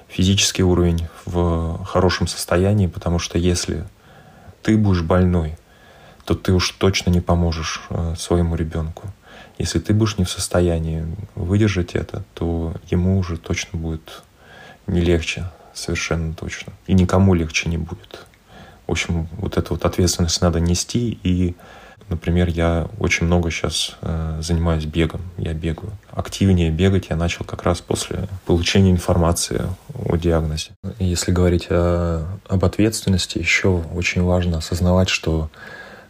физический 0.09 0.63
уровень 0.63 1.09
в 1.25 1.85
хорошем 1.85 2.29
состоянии, 2.29 2.87
потому 2.87 3.19
что 3.19 3.37
если 3.37 3.85
ты 4.63 4.77
будешь 4.77 5.03
больной, 5.03 5.57
то 6.25 6.35
ты 6.35 6.53
уж 6.53 6.71
точно 6.71 7.11
не 7.11 7.21
поможешь 7.21 7.83
э, 7.91 8.15
своему 8.17 8.55
ребенку. 8.55 9.09
Если 9.59 9.79
ты 9.79 9.93
будешь 9.93 10.19
не 10.19 10.25
в 10.25 10.31
состоянии 10.31 11.05
выдержать 11.35 11.95
это, 11.95 12.23
то 12.35 12.75
ему 12.91 13.19
уже 13.19 13.37
точно 13.37 13.79
будет 13.79 14.23
не 14.87 15.01
легче, 15.01 15.51
совершенно 15.75 16.35
точно. 16.35 16.73
И 16.87 16.95
никому 16.95 17.35
легче 17.35 17.69
не 17.69 17.79
будет. 17.79 18.27
В 18.87 18.93
общем, 18.93 19.29
вот 19.39 19.57
эту 19.57 19.75
вот 19.75 19.85
ответственность 19.85 20.41
надо 20.41 20.61
нести 20.61 21.19
и 21.23 21.55
Например, 22.11 22.49
я 22.49 22.89
очень 22.99 23.27
много 23.27 23.53
сейчас 23.53 23.97
э, 24.03 24.41
занимаюсь 24.43 24.85
бегом. 24.85 25.21
Я 25.39 25.55
бегаю. 25.55 25.93
Активнее 26.11 26.71
бегать 26.71 27.07
я 27.09 27.15
начал 27.15 27.45
как 27.45 27.63
раз 27.63 27.81
после 27.81 28.27
получения 28.47 28.91
информации 28.91 29.63
о 29.95 30.17
диагнозе. 30.17 30.73
Если 30.99 31.31
говорить 31.31 31.69
о, 31.71 32.27
об 32.49 32.65
ответственности, 32.65 33.39
еще 33.39 33.85
очень 33.95 34.25
важно 34.25 34.59
осознавать, 34.59 35.09
что 35.09 35.51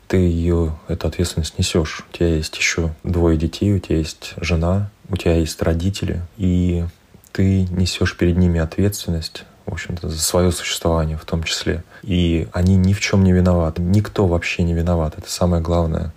ты 0.08 0.16
ее, 0.16 0.74
эту 0.88 1.06
ответственность 1.06 1.58
несешь. 1.58 2.02
У 2.10 2.16
тебя 2.16 2.34
есть 2.34 2.56
еще 2.56 2.94
двое 3.04 3.36
детей, 3.36 3.74
у 3.74 3.78
тебя 3.78 3.98
есть 3.98 4.32
жена, 4.38 4.90
у 5.10 5.18
тебя 5.18 5.34
есть 5.34 5.60
родители, 5.60 6.22
и 6.38 6.86
ты 7.32 7.64
несешь 7.70 8.16
перед 8.16 8.38
ними 8.38 8.58
ответственность 8.58 9.44
в 9.66 9.72
общем-то, 9.72 10.08
за 10.08 10.20
свое 10.20 10.52
существование 10.52 11.16
в 11.16 11.24
том 11.24 11.42
числе. 11.42 11.84
И 12.02 12.48
они 12.52 12.76
ни 12.76 12.92
в 12.92 13.00
чем 13.00 13.24
не 13.24 13.32
виноваты. 13.32 13.82
Никто 13.82 14.26
вообще 14.26 14.62
не 14.62 14.74
виноват. 14.74 15.14
Это 15.16 15.30
самая 15.30 15.60
главная 15.60 16.12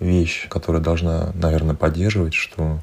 вещь, 0.00 0.48
которая 0.48 0.82
должна, 0.82 1.30
наверное, 1.34 1.74
поддерживать, 1.74 2.34
что 2.34 2.80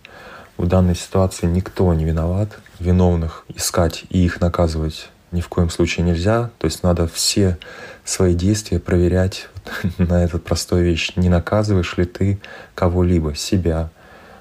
в 0.57 0.67
данной 0.67 0.95
ситуации 0.95 1.47
никто 1.47 1.93
не 1.93 2.05
виноват. 2.05 2.49
Виновных 2.79 3.45
искать 3.49 4.05
и 4.09 4.23
их 4.23 4.41
наказывать 4.41 5.09
ни 5.31 5.41
в 5.41 5.47
коем 5.47 5.69
случае 5.69 6.05
нельзя. 6.05 6.51
То 6.57 6.65
есть 6.65 6.83
надо 6.83 7.07
все 7.07 7.57
свои 8.03 8.33
действия 8.33 8.79
проверять 8.79 9.47
на 9.97 10.23
эту 10.23 10.39
простую 10.39 10.83
вещь. 10.83 11.13
Не 11.15 11.29
наказываешь 11.29 11.97
ли 11.97 12.05
ты 12.05 12.39
кого-либо, 12.75 13.35
себя, 13.35 13.89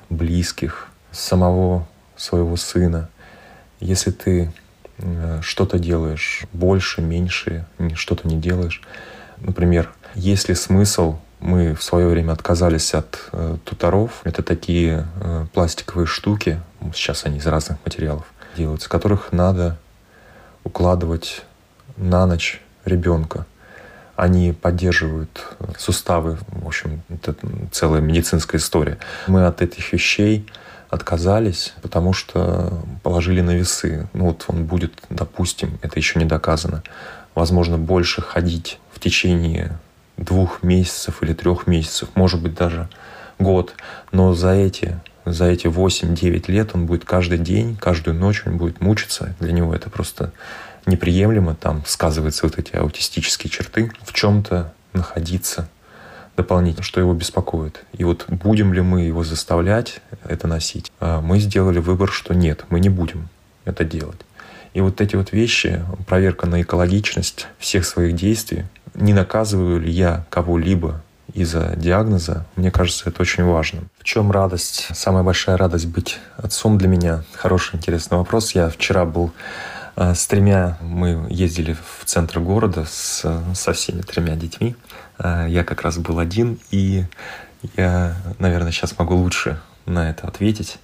близких, 0.08 0.88
самого 1.12 1.86
своего 2.16 2.56
сына. 2.56 3.08
Если 3.80 4.10
ты 4.10 4.52
что-то 5.42 5.78
делаешь 5.78 6.42
больше, 6.52 7.00
меньше, 7.00 7.66
что-то 7.94 8.28
не 8.28 8.36
делаешь. 8.36 8.82
Например, 9.38 9.90
есть 10.14 10.48
ли 10.48 10.54
смысл 10.54 11.18
мы 11.40 11.74
в 11.74 11.82
свое 11.82 12.06
время 12.08 12.32
отказались 12.32 12.94
от 12.94 13.18
э, 13.32 13.56
туторов. 13.64 14.20
Это 14.24 14.42
такие 14.42 15.06
э, 15.20 15.46
пластиковые 15.52 16.06
штуки, 16.06 16.60
сейчас 16.94 17.24
они 17.24 17.38
из 17.38 17.46
разных 17.46 17.78
материалов 17.84 18.26
делаются, 18.56 18.88
которых 18.88 19.32
надо 19.32 19.78
укладывать 20.64 21.44
на 21.96 22.26
ночь 22.26 22.60
ребенка. 22.84 23.46
Они 24.16 24.52
поддерживают 24.52 25.46
суставы, 25.78 26.38
в 26.48 26.66
общем, 26.66 27.02
это 27.08 27.34
целая 27.72 28.02
медицинская 28.02 28.60
история. 28.60 28.98
Мы 29.26 29.46
от 29.46 29.62
этих 29.62 29.94
вещей 29.94 30.46
отказались, 30.90 31.72
потому 31.82 32.12
что 32.12 32.82
положили 33.02 33.40
на 33.40 33.52
весы. 33.52 34.08
Ну 34.12 34.26
вот 34.26 34.44
он 34.48 34.64
будет, 34.64 34.92
допустим, 35.08 35.78
это 35.82 35.98
еще 35.98 36.18
не 36.18 36.24
доказано, 36.24 36.82
возможно, 37.34 37.78
больше 37.78 38.22
ходить 38.22 38.78
в 38.92 39.00
течение 39.00 39.78
двух 40.16 40.62
месяцев 40.62 41.22
или 41.22 41.32
трех 41.32 41.66
месяцев, 41.66 42.08
может 42.14 42.42
быть, 42.42 42.54
даже 42.54 42.88
год. 43.38 43.74
Но 44.12 44.34
за 44.34 44.50
эти, 44.50 45.00
за 45.24 45.46
эти 45.46 45.66
8-9 45.66 46.50
лет 46.50 46.70
он 46.74 46.86
будет 46.86 47.04
каждый 47.04 47.38
день, 47.38 47.76
каждую 47.76 48.16
ночь 48.16 48.42
он 48.44 48.58
будет 48.58 48.80
мучиться. 48.80 49.34
Для 49.38 49.52
него 49.52 49.74
это 49.74 49.88
просто 49.88 50.32
неприемлемо. 50.86 51.54
Там 51.54 51.82
сказываются 51.86 52.46
вот 52.46 52.58
эти 52.58 52.76
аутистические 52.76 53.50
черты. 53.50 53.90
В 54.02 54.12
чем-то 54.12 54.72
находиться 54.92 55.68
дополнительно, 56.36 56.82
что 56.82 57.00
его 57.00 57.12
беспокоит. 57.14 57.84
И 57.96 58.04
вот 58.04 58.24
будем 58.28 58.72
ли 58.72 58.80
мы 58.80 59.02
его 59.02 59.24
заставлять 59.24 60.00
это 60.30 60.46
носить? 60.46 60.90
А 61.00 61.20
мы 61.20 61.38
сделали 61.38 61.78
выбор, 61.78 62.10
что 62.10 62.34
нет, 62.34 62.64
мы 62.70 62.80
не 62.80 62.88
будем 62.88 63.28
это 63.64 63.84
делать. 63.84 64.20
И 64.72 64.80
вот 64.80 65.00
эти 65.00 65.16
вот 65.16 65.32
вещи, 65.32 65.84
проверка 66.06 66.46
на 66.46 66.62
экологичность 66.62 67.48
всех 67.58 67.84
своих 67.84 68.14
действий, 68.14 68.64
не 68.94 69.12
наказываю 69.12 69.80
ли 69.80 69.90
я 69.90 70.24
кого-либо 70.30 71.02
из-за 71.34 71.74
диагноза, 71.76 72.46
мне 72.56 72.70
кажется, 72.70 73.08
это 73.08 73.22
очень 73.22 73.44
важно. 73.44 73.82
В 73.98 74.04
чем 74.04 74.30
радость? 74.30 74.88
Самая 74.94 75.22
большая 75.22 75.56
радость 75.56 75.86
быть 75.86 76.18
отцом 76.36 76.78
для 76.78 76.88
меня? 76.88 77.24
Хороший, 77.34 77.76
интересный 77.76 78.18
вопрос. 78.18 78.52
Я 78.52 78.68
вчера 78.68 79.04
был 79.04 79.32
а, 79.96 80.14
с 80.14 80.26
тремя, 80.26 80.76
мы 80.80 81.26
ездили 81.30 81.76
в 81.98 82.04
центр 82.04 82.40
города 82.40 82.84
с, 82.84 83.24
со 83.54 83.72
всеми 83.72 84.02
тремя 84.02 84.34
детьми. 84.34 84.74
А, 85.18 85.46
я 85.46 85.64
как 85.64 85.82
раз 85.82 85.98
был 85.98 86.18
один, 86.18 86.58
и 86.70 87.04
я, 87.76 88.16
наверное, 88.38 88.72
сейчас 88.72 88.98
могу 88.98 89.14
лучше 89.16 89.60
на 89.86 90.10
это 90.10 90.26
ответить. 90.26 90.78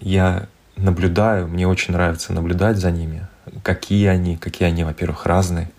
Я 0.00 0.46
наблюдаю, 0.76 1.48
мне 1.48 1.66
очень 1.66 1.94
нравится 1.94 2.32
наблюдать 2.32 2.76
за 2.76 2.90
ними, 2.90 3.26
какие 3.62 4.08
они, 4.08 4.36
какие 4.36 4.68
они, 4.68 4.84
во-первых, 4.84 5.26
разные, 5.26 5.70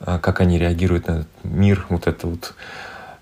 а, 0.00 0.18
как 0.18 0.40
они 0.40 0.58
реагируют 0.58 1.06
на 1.06 1.12
этот 1.12 1.28
мир, 1.44 1.86
вот 1.88 2.06
это 2.06 2.26
вот 2.26 2.54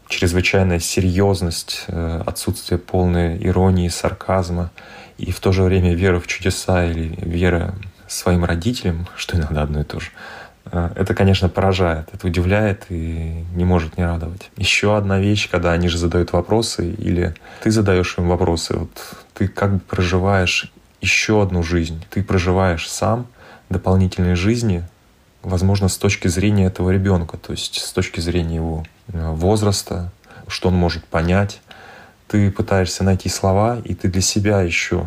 чрезвычайная 0.09 0.81
серьезность, 0.81 1.85
э, 1.87 2.23
отсутствие 2.27 2.79
полной 2.79 3.39
иронии, 3.47 3.89
сарказма 3.89 4.71
и 5.19 5.31
в 5.31 5.39
то 5.39 5.53
же 5.53 5.63
время 5.63 5.95
вера 5.95 6.19
в 6.19 6.27
чудеса 6.27 6.85
или 6.85 7.15
вера 7.21 7.75
своим 8.09 8.45
родителям, 8.45 9.07
что 9.17 9.37
иногда 9.37 9.63
одно 9.63 9.81
и 9.81 9.85
то 9.85 10.01
же, 10.01 10.11
это, 10.65 11.15
конечно, 11.15 11.49
поражает, 11.49 12.09
это 12.13 12.27
удивляет 12.27 12.87
и 12.91 13.45
не 13.55 13.65
может 13.65 13.97
не 13.97 14.05
радовать. 14.05 14.51
Еще 14.57 14.97
одна 14.97 15.19
вещь, 15.19 15.49
когда 15.51 15.73
они 15.73 15.89
же 15.89 15.99
задают 15.99 16.33
вопросы, 16.33 16.93
или 16.93 17.35
ты 17.63 17.71
задаешь 17.71 18.17
им 18.19 18.29
вопросы, 18.29 18.77
вот 18.77 18.91
ты 19.35 19.49
как 19.49 19.75
бы 19.75 19.81
проживаешь 19.81 20.73
еще 21.01 21.43
одну 21.43 21.63
жизнь, 21.63 22.05
ты 22.11 22.23
проживаешь 22.23 22.89
сам 22.89 23.27
дополнительные 23.69 24.37
жизни, 24.37 24.85
возможно, 25.43 25.89
с 25.89 25.97
точки 25.97 26.29
зрения 26.29 26.67
этого 26.67 26.91
ребенка, 26.91 27.37
то 27.37 27.53
есть 27.53 27.81
с 27.81 27.93
точки 27.93 28.21
зрения 28.21 28.57
его 28.57 28.85
э, 29.09 29.31
возраста, 29.31 30.13
что 30.47 30.69
он 30.69 30.75
может 30.75 31.05
понять. 31.05 31.63
Ты 32.29 32.51
пытаешься 32.51 33.03
найти 33.03 33.29
слова, 33.29 33.81
и 33.85 33.95
ты 33.95 34.09
для 34.09 34.21
себя 34.21 34.61
еще 34.61 35.07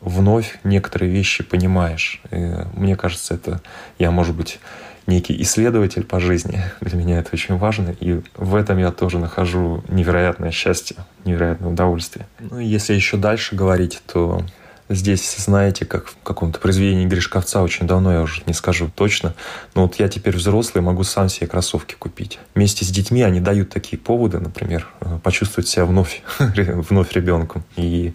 вновь 0.00 0.58
некоторые 0.64 1.10
вещи 1.10 1.44
понимаешь. 1.44 2.20
И 2.30 2.54
мне 2.74 2.96
кажется, 2.96 3.34
это 3.34 3.60
я, 3.98 4.10
может 4.10 4.34
быть, 4.34 4.60
некий 5.06 5.40
исследователь 5.42 6.04
по 6.04 6.20
жизни. 6.20 6.62
Для 6.80 6.98
меня 6.98 7.18
это 7.18 7.30
очень 7.32 7.56
важно. 7.56 7.94
И 8.00 8.20
в 8.36 8.54
этом 8.54 8.78
я 8.78 8.90
тоже 8.90 9.18
нахожу 9.18 9.82
невероятное 9.88 10.50
счастье, 10.50 10.96
невероятное 11.24 11.70
удовольствие. 11.70 12.26
Ну 12.38 12.58
и 12.58 12.64
если 12.64 12.94
еще 12.94 13.16
дальше 13.16 13.54
говорить, 13.54 14.00
то 14.06 14.42
здесь, 14.88 15.36
знаете, 15.38 15.84
как 15.84 16.06
в 16.06 16.16
каком-то 16.22 16.58
произведении 16.60 17.06
Гришковца, 17.06 17.62
очень 17.62 17.86
давно, 17.86 18.12
я 18.12 18.22
уже 18.22 18.42
не 18.46 18.52
скажу 18.52 18.90
точно, 18.94 19.34
но 19.74 19.82
вот 19.82 19.96
я 19.96 20.08
теперь 20.08 20.36
взрослый, 20.36 20.82
могу 20.82 21.04
сам 21.04 21.28
себе 21.28 21.46
кроссовки 21.46 21.94
купить. 21.94 22.38
Вместе 22.54 22.84
с 22.84 22.88
детьми 22.88 23.22
они 23.22 23.40
дают 23.40 23.70
такие 23.70 23.98
поводы, 23.98 24.40
например, 24.40 24.86
э, 25.00 25.18
почувствовать 25.22 25.68
себя 25.68 25.84
вновь, 25.84 26.22
вновь 26.38 27.12
ребенком. 27.12 27.64
И 27.76 28.14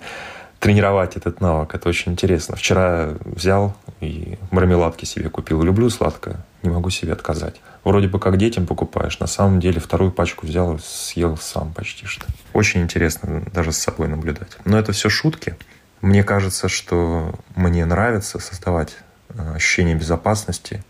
тренировать 0.59 1.15
этот 1.15 1.41
навык. 1.41 1.73
Это 1.73 1.89
очень 1.89 2.11
интересно. 2.11 2.55
Вчера 2.55 3.13
взял 3.23 3.75
и 4.01 4.37
мармеладки 4.51 5.05
себе 5.05 5.29
купил. 5.29 5.61
Люблю 5.63 5.89
сладкое, 5.89 6.45
не 6.63 6.69
могу 6.69 6.89
себе 6.89 7.13
отказать. 7.13 7.61
Вроде 7.83 8.07
бы 8.07 8.19
как 8.19 8.37
детям 8.37 8.67
покупаешь, 8.67 9.19
на 9.19 9.27
самом 9.27 9.59
деле 9.59 9.79
вторую 9.79 10.11
пачку 10.11 10.45
взял 10.45 10.75
и 10.75 10.79
съел 10.79 11.37
сам 11.37 11.73
почти 11.73 12.05
что. 12.05 12.25
Очень 12.53 12.81
интересно 12.81 13.43
даже 13.53 13.71
с 13.71 13.77
собой 13.77 14.09
наблюдать. 14.09 14.57
Но 14.65 14.77
это 14.77 14.91
все 14.91 15.09
шутки. 15.09 15.55
Мне 16.01 16.23
кажется, 16.23 16.67
что 16.67 17.33
мне 17.55 17.85
нравится 17.85 18.39
создавать 18.39 18.97
э, 19.29 19.55
ощущение 19.55 19.95
безопасности. 19.95 20.83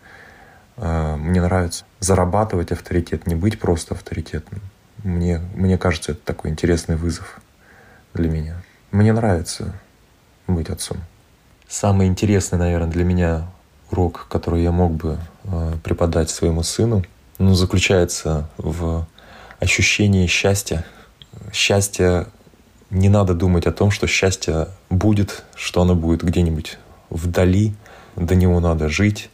Э, 0.77 1.15
мне 1.15 1.41
нравится 1.41 1.85
зарабатывать 1.99 2.71
авторитет, 2.71 3.27
не 3.27 3.35
быть 3.35 3.59
просто 3.59 3.93
авторитетным. 3.93 4.61
Мне, 5.03 5.39
мне 5.55 5.77
кажется, 5.77 6.13
это 6.13 6.21
такой 6.25 6.51
интересный 6.51 6.95
вызов 6.95 7.39
для 8.13 8.29
меня. 8.29 8.61
Мне 8.91 9.13
нравится 9.13 9.73
быть 10.47 10.69
отцом. 10.69 10.97
Самый 11.67 12.07
интересный, 12.07 12.57
наверное, 12.57 12.89
для 12.89 13.03
меня 13.03 13.47
урок, 13.91 14.25
который 14.29 14.63
я 14.63 14.71
мог 14.71 14.93
бы 14.93 15.19
э, 15.43 15.73
преподать 15.83 16.31
своему 16.31 16.63
сыну, 16.63 17.03
ну, 17.37 17.53
заключается 17.53 18.49
в 18.57 19.07
ощущении 19.59 20.25
счастья. 20.25 20.85
Счастье 21.53 22.27
не 22.89 23.09
надо 23.09 23.35
думать 23.35 23.67
о 23.67 23.71
том, 23.71 23.91
что 23.91 24.07
счастье 24.07 24.69
будет, 24.89 25.43
что 25.55 25.83
оно 25.83 25.93
будет 25.95 26.23
где-нибудь 26.23 26.79
вдали, 27.11 27.75
до 28.15 28.33
него 28.33 28.59
надо 28.59 28.89
жить. 28.89 29.29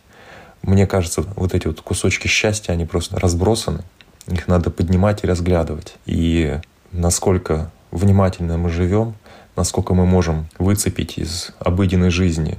Мне 0.62 0.86
кажется, 0.88 1.22
вот 1.22 1.54
эти 1.54 1.68
вот 1.68 1.80
кусочки 1.80 2.28
счастья, 2.28 2.74
они 2.74 2.86
просто 2.86 3.18
разбросаны. 3.20 3.84
Их 4.28 4.48
надо 4.48 4.70
поднимать 4.70 5.24
и 5.24 5.28
разглядывать. 5.28 5.96
И 6.06 6.60
насколько 6.92 7.72
внимательно 7.92 8.58
мы 8.58 8.70
живем, 8.70 9.16
насколько 9.56 9.94
мы 9.94 10.06
можем 10.06 10.48
выцепить 10.58 11.18
из 11.18 11.52
обыденной 11.60 12.10
жизни 12.10 12.58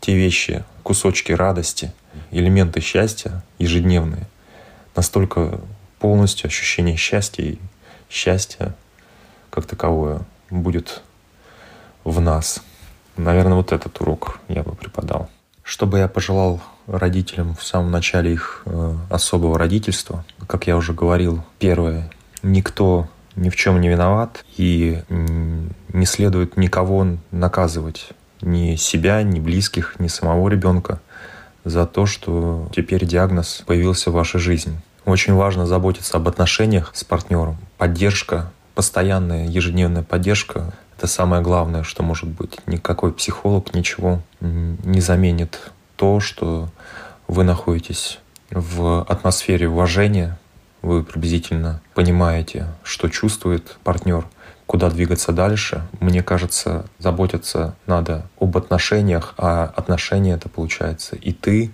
те 0.00 0.14
вещи, 0.16 0.64
кусочки 0.82 1.32
радости, 1.32 1.92
элементы 2.30 2.80
счастья 2.80 3.44
ежедневные, 3.58 4.26
настолько 4.96 5.60
полностью 5.98 6.48
ощущение 6.48 6.96
счастья 6.96 7.44
и 7.44 7.58
счастья 8.08 8.74
как 9.50 9.66
таковое 9.66 10.22
будет 10.48 11.02
в 12.04 12.20
нас. 12.20 12.62
Наверное, 13.16 13.56
вот 13.56 13.72
этот 13.72 14.00
урок 14.00 14.40
я 14.48 14.62
бы 14.62 14.74
преподал. 14.74 15.28
Что 15.62 15.86
бы 15.86 15.98
я 15.98 16.08
пожелал 16.08 16.60
родителям 16.86 17.54
в 17.54 17.62
самом 17.62 17.90
начале 17.90 18.32
их 18.32 18.62
э, 18.64 18.96
особого 19.10 19.58
родительства? 19.58 20.24
Как 20.46 20.66
я 20.66 20.76
уже 20.76 20.92
говорил, 20.92 21.44
первое, 21.58 22.10
никто 22.42 23.08
ни 23.36 23.50
в 23.50 23.56
чем 23.56 23.80
не 23.80 23.88
виноват 23.88 24.44
и 24.56 25.02
не 25.92 26.06
следует 26.06 26.56
никого 26.56 27.06
наказывать, 27.30 28.10
ни 28.40 28.76
себя, 28.76 29.22
ни 29.22 29.40
близких, 29.40 29.96
ни 29.98 30.08
самого 30.08 30.48
ребенка 30.48 31.00
за 31.64 31.86
то, 31.86 32.06
что 32.06 32.68
теперь 32.74 33.04
диагноз 33.04 33.62
появился 33.66 34.10
в 34.10 34.14
вашей 34.14 34.40
жизни. 34.40 34.80
Очень 35.04 35.34
важно 35.34 35.66
заботиться 35.66 36.16
об 36.16 36.28
отношениях 36.28 36.90
с 36.94 37.04
партнером. 37.04 37.58
Поддержка 37.78 38.50
постоянная 38.74 39.46
ежедневная 39.46 40.02
поддержка— 40.02 40.72
это 40.96 41.06
самое 41.06 41.42
главное, 41.42 41.82
что 41.82 42.02
может 42.02 42.28
быть. 42.28 42.58
Никакой 42.66 43.12
психолог 43.12 43.74
ничего 43.74 44.22
не 44.40 45.00
заменит 45.00 45.70
то, 45.96 46.20
что 46.20 46.68
вы 47.28 47.44
находитесь 47.44 48.20
в 48.50 49.02
атмосфере 49.02 49.68
уважения, 49.68 50.38
вы 50.82 51.04
приблизительно 51.04 51.82
понимаете, 51.94 52.68
что 52.82 53.08
чувствует 53.08 53.76
партнер, 53.84 54.26
куда 54.70 54.88
двигаться 54.88 55.32
дальше. 55.32 55.82
Мне 55.98 56.22
кажется, 56.22 56.86
заботиться 57.00 57.74
надо 57.88 58.28
об 58.38 58.56
отношениях, 58.56 59.34
а 59.36 59.64
отношения 59.64 60.34
это 60.34 60.48
получается 60.48 61.16
и 61.16 61.32
ты, 61.32 61.72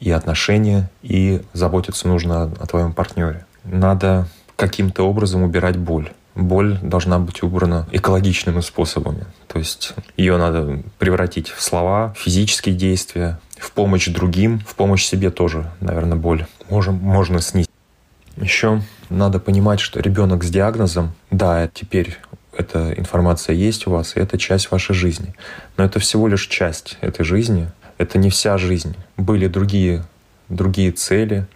и 0.00 0.10
отношения, 0.10 0.90
и 1.02 1.42
заботиться 1.52 2.08
нужно 2.08 2.44
о 2.44 2.66
твоем 2.66 2.94
партнере. 2.94 3.44
Надо 3.64 4.26
каким-то 4.56 5.02
образом 5.02 5.42
убирать 5.42 5.76
боль. 5.76 6.12
Боль 6.34 6.78
должна 6.80 7.18
быть 7.18 7.42
убрана 7.42 7.86
экологичными 7.92 8.60
способами. 8.60 9.26
То 9.46 9.58
есть 9.58 9.92
ее 10.16 10.38
надо 10.38 10.82
превратить 10.98 11.50
в 11.50 11.60
слова, 11.60 12.14
физические 12.16 12.74
действия, 12.74 13.38
в 13.58 13.70
помощь 13.72 14.08
другим, 14.08 14.60
в 14.60 14.76
помощь 14.76 15.04
себе 15.04 15.30
тоже, 15.30 15.70
наверное, 15.80 16.16
боль 16.16 16.46
можем, 16.70 16.94
можно 16.94 17.42
снизить. 17.42 17.68
Еще 18.38 18.80
надо 19.14 19.38
понимать, 19.38 19.80
что 19.80 20.00
ребенок 20.00 20.44
с 20.44 20.50
диагнозом, 20.50 21.14
да, 21.30 21.68
теперь 21.72 22.18
эта 22.56 22.92
информация 22.92 23.54
есть 23.54 23.86
у 23.86 23.90
вас, 23.90 24.16
и 24.16 24.20
это 24.20 24.38
часть 24.38 24.70
вашей 24.70 24.94
жизни. 24.94 25.34
Но 25.76 25.84
это 25.84 25.98
всего 25.98 26.28
лишь 26.28 26.46
часть 26.46 26.98
этой 27.00 27.24
жизни. 27.24 27.70
Это 27.98 28.18
не 28.18 28.30
вся 28.30 28.58
жизнь. 28.58 28.96
Были 29.16 29.46
другие, 29.46 30.04
другие 30.48 30.92
цели, 30.92 31.46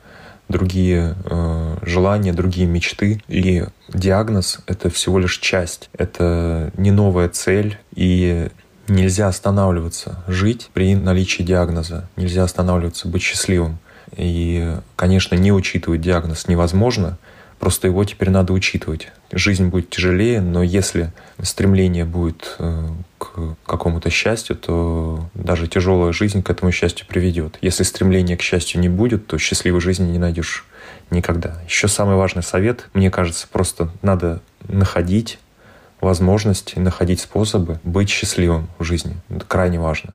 другие 0.48 1.14
э, 1.24 1.76
желания, 1.82 2.32
другие 2.32 2.66
мечты. 2.66 3.22
И 3.28 3.64
диагноз— 3.88 4.60
это 4.66 4.90
всего 4.90 5.18
лишь 5.18 5.38
часть. 5.38 5.90
Это 5.92 6.72
не 6.76 6.90
новая 6.90 7.28
цель. 7.28 7.78
И 7.94 8.48
нельзя 8.88 9.28
останавливаться 9.28 10.22
жить 10.26 10.70
при 10.72 10.94
наличии 10.94 11.42
диагноза. 11.42 12.08
Нельзя 12.16 12.44
останавливаться 12.44 13.08
быть 13.08 13.22
счастливым. 13.22 13.78
И, 14.16 14.76
конечно, 14.96 15.34
не 15.34 15.52
учитывать 15.52 16.00
диагноз 16.00 16.48
невозможно, 16.48 17.18
просто 17.58 17.88
его 17.88 18.04
теперь 18.04 18.30
надо 18.30 18.52
учитывать. 18.52 19.08
Жизнь 19.32 19.68
будет 19.68 19.90
тяжелее, 19.90 20.40
но 20.40 20.62
если 20.62 21.12
стремление 21.42 22.04
будет 22.04 22.56
э, 22.58 22.88
к 23.18 23.56
какому-то 23.66 24.10
счастью, 24.10 24.56
то 24.56 25.28
даже 25.34 25.66
тяжелая 25.66 26.12
жизнь 26.12 26.42
к 26.42 26.50
этому 26.50 26.72
счастью 26.72 27.06
приведет. 27.06 27.58
Если 27.60 27.82
стремления 27.82 28.36
к 28.36 28.42
счастью 28.42 28.80
не 28.80 28.88
будет, 28.88 29.26
то 29.26 29.38
счастливой 29.38 29.80
жизни 29.80 30.10
не 30.10 30.18
найдешь 30.18 30.64
никогда. 31.10 31.60
Еще 31.66 31.88
самый 31.88 32.16
важный 32.16 32.42
совет, 32.42 32.88
мне 32.94 33.10
кажется, 33.10 33.46
просто 33.50 33.90
надо 34.02 34.40
находить 34.68 35.38
возможности, 36.00 36.78
находить 36.78 37.20
способы 37.20 37.80
быть 37.82 38.08
счастливым 38.08 38.68
в 38.78 38.84
жизни. 38.84 39.16
Это 39.28 39.44
крайне 39.44 39.80
важно. 39.80 40.12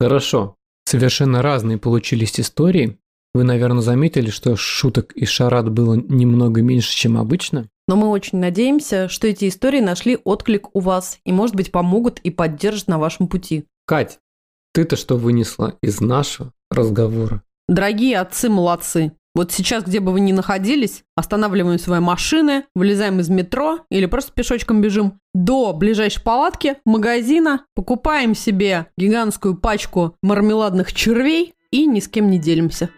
Хорошо. 0.00 0.56
Совершенно 0.84 1.42
разные 1.42 1.78
получились 1.78 2.40
истории. 2.40 2.98
Вы, 3.34 3.44
наверное, 3.44 3.80
заметили, 3.80 4.28
что 4.28 4.56
шуток 4.56 5.12
и 5.12 5.24
шарат 5.24 5.70
было 5.70 5.94
немного 5.94 6.60
меньше, 6.60 6.94
чем 6.94 7.16
обычно. 7.16 7.68
Но 7.88 7.96
мы 7.96 8.08
очень 8.08 8.38
надеемся, 8.38 9.08
что 9.08 9.26
эти 9.26 9.48
истории 9.48 9.80
нашли 9.80 10.18
отклик 10.22 10.74
у 10.74 10.80
вас 10.80 11.18
и, 11.24 11.32
может 11.32 11.56
быть, 11.56 11.72
помогут 11.72 12.20
и 12.20 12.30
поддержат 12.30 12.88
на 12.88 12.98
вашем 12.98 13.28
пути. 13.28 13.64
Кать, 13.86 14.18
ты-то 14.74 14.96
что 14.96 15.16
вынесла 15.16 15.76
из 15.82 16.00
нашего 16.00 16.52
разговора? 16.70 17.42
Дорогие 17.68 18.18
отцы 18.18 18.48
молодцы. 18.48 19.12
Вот 19.34 19.50
сейчас, 19.50 19.84
где 19.84 20.00
бы 20.00 20.12
вы 20.12 20.20
ни 20.20 20.32
находились, 20.32 21.04
останавливаем 21.16 21.78
свои 21.78 22.00
машины, 22.00 22.64
вылезаем 22.74 23.18
из 23.20 23.30
метро 23.30 23.78
или 23.90 24.04
просто 24.04 24.30
пешочком 24.32 24.82
бежим 24.82 25.20
до 25.32 25.72
ближайшей 25.72 26.22
палатки, 26.22 26.76
магазина, 26.84 27.64
покупаем 27.74 28.34
себе 28.34 28.88
гигантскую 28.98 29.56
пачку 29.56 30.16
мармеладных 30.22 30.92
червей 30.92 31.54
и 31.70 31.86
ни 31.86 32.00
с 32.00 32.08
кем 32.08 32.30
не 32.30 32.38
делимся. 32.38 32.90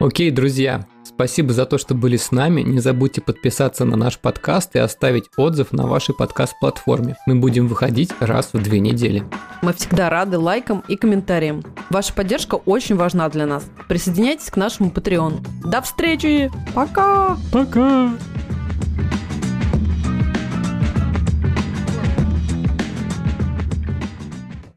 Окей, 0.00 0.30
друзья, 0.30 0.86
спасибо 1.04 1.52
за 1.52 1.66
то, 1.66 1.76
что 1.76 1.94
были 1.94 2.16
с 2.16 2.32
нами. 2.32 2.62
Не 2.62 2.80
забудьте 2.80 3.20
подписаться 3.20 3.84
на 3.84 3.98
наш 3.98 4.18
подкаст 4.18 4.74
и 4.74 4.78
оставить 4.78 5.28
отзыв 5.36 5.72
на 5.72 5.86
вашей 5.86 6.14
подкаст-платформе. 6.14 7.16
Мы 7.26 7.34
будем 7.34 7.68
выходить 7.68 8.10
раз 8.18 8.54
в 8.54 8.62
две 8.62 8.80
недели. 8.80 9.22
Мы 9.60 9.74
всегда 9.74 10.08
рады 10.08 10.38
лайкам 10.38 10.82
и 10.88 10.96
комментариям. 10.96 11.62
Ваша 11.90 12.14
поддержка 12.14 12.54
очень 12.54 12.96
важна 12.96 13.28
для 13.28 13.44
нас. 13.44 13.66
Присоединяйтесь 13.88 14.48
к 14.48 14.56
нашему 14.56 14.88
Patreon. 14.88 15.46
До 15.68 15.82
встречи! 15.82 16.50
Пока! 16.74 17.36
Пока! 17.52 18.14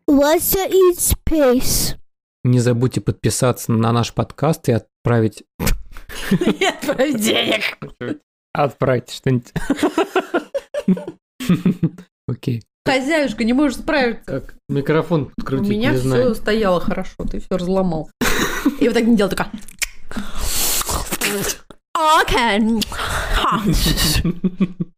Let's 0.05 0.53
eat 0.69 0.97
space. 0.99 1.95
Не 2.43 2.59
забудьте 2.59 2.99
подписаться 2.99 3.71
на 3.71 3.93
наш 3.93 4.13
подкаст 4.13 4.67
и 4.67 4.73
отправить... 5.03 5.43
И 6.31 6.65
отправить 6.65 7.21
денег. 7.21 7.77
Отправить 8.53 9.11
что-нибудь. 9.11 9.51
Окей. 12.27 12.63
Хозяюшка 12.85 13.43
не 13.43 13.53
может 13.53 13.79
справиться. 13.79 14.23
Как 14.25 14.55
микрофон 14.69 15.23
У 15.23 15.29
подкрутить, 15.35 15.69
меня 15.69 15.91
не 15.91 15.97
все 15.97 16.07
знаю. 16.07 16.35
стояло 16.35 16.79
хорошо, 16.79 17.15
ты 17.29 17.39
все 17.39 17.47
разломал. 17.57 18.09
И 18.79 18.87
вот 18.87 18.93
так 18.93 19.03
не 19.03 19.15
делал, 19.15 19.29
такая... 19.29 19.51
Окей. 21.93 22.81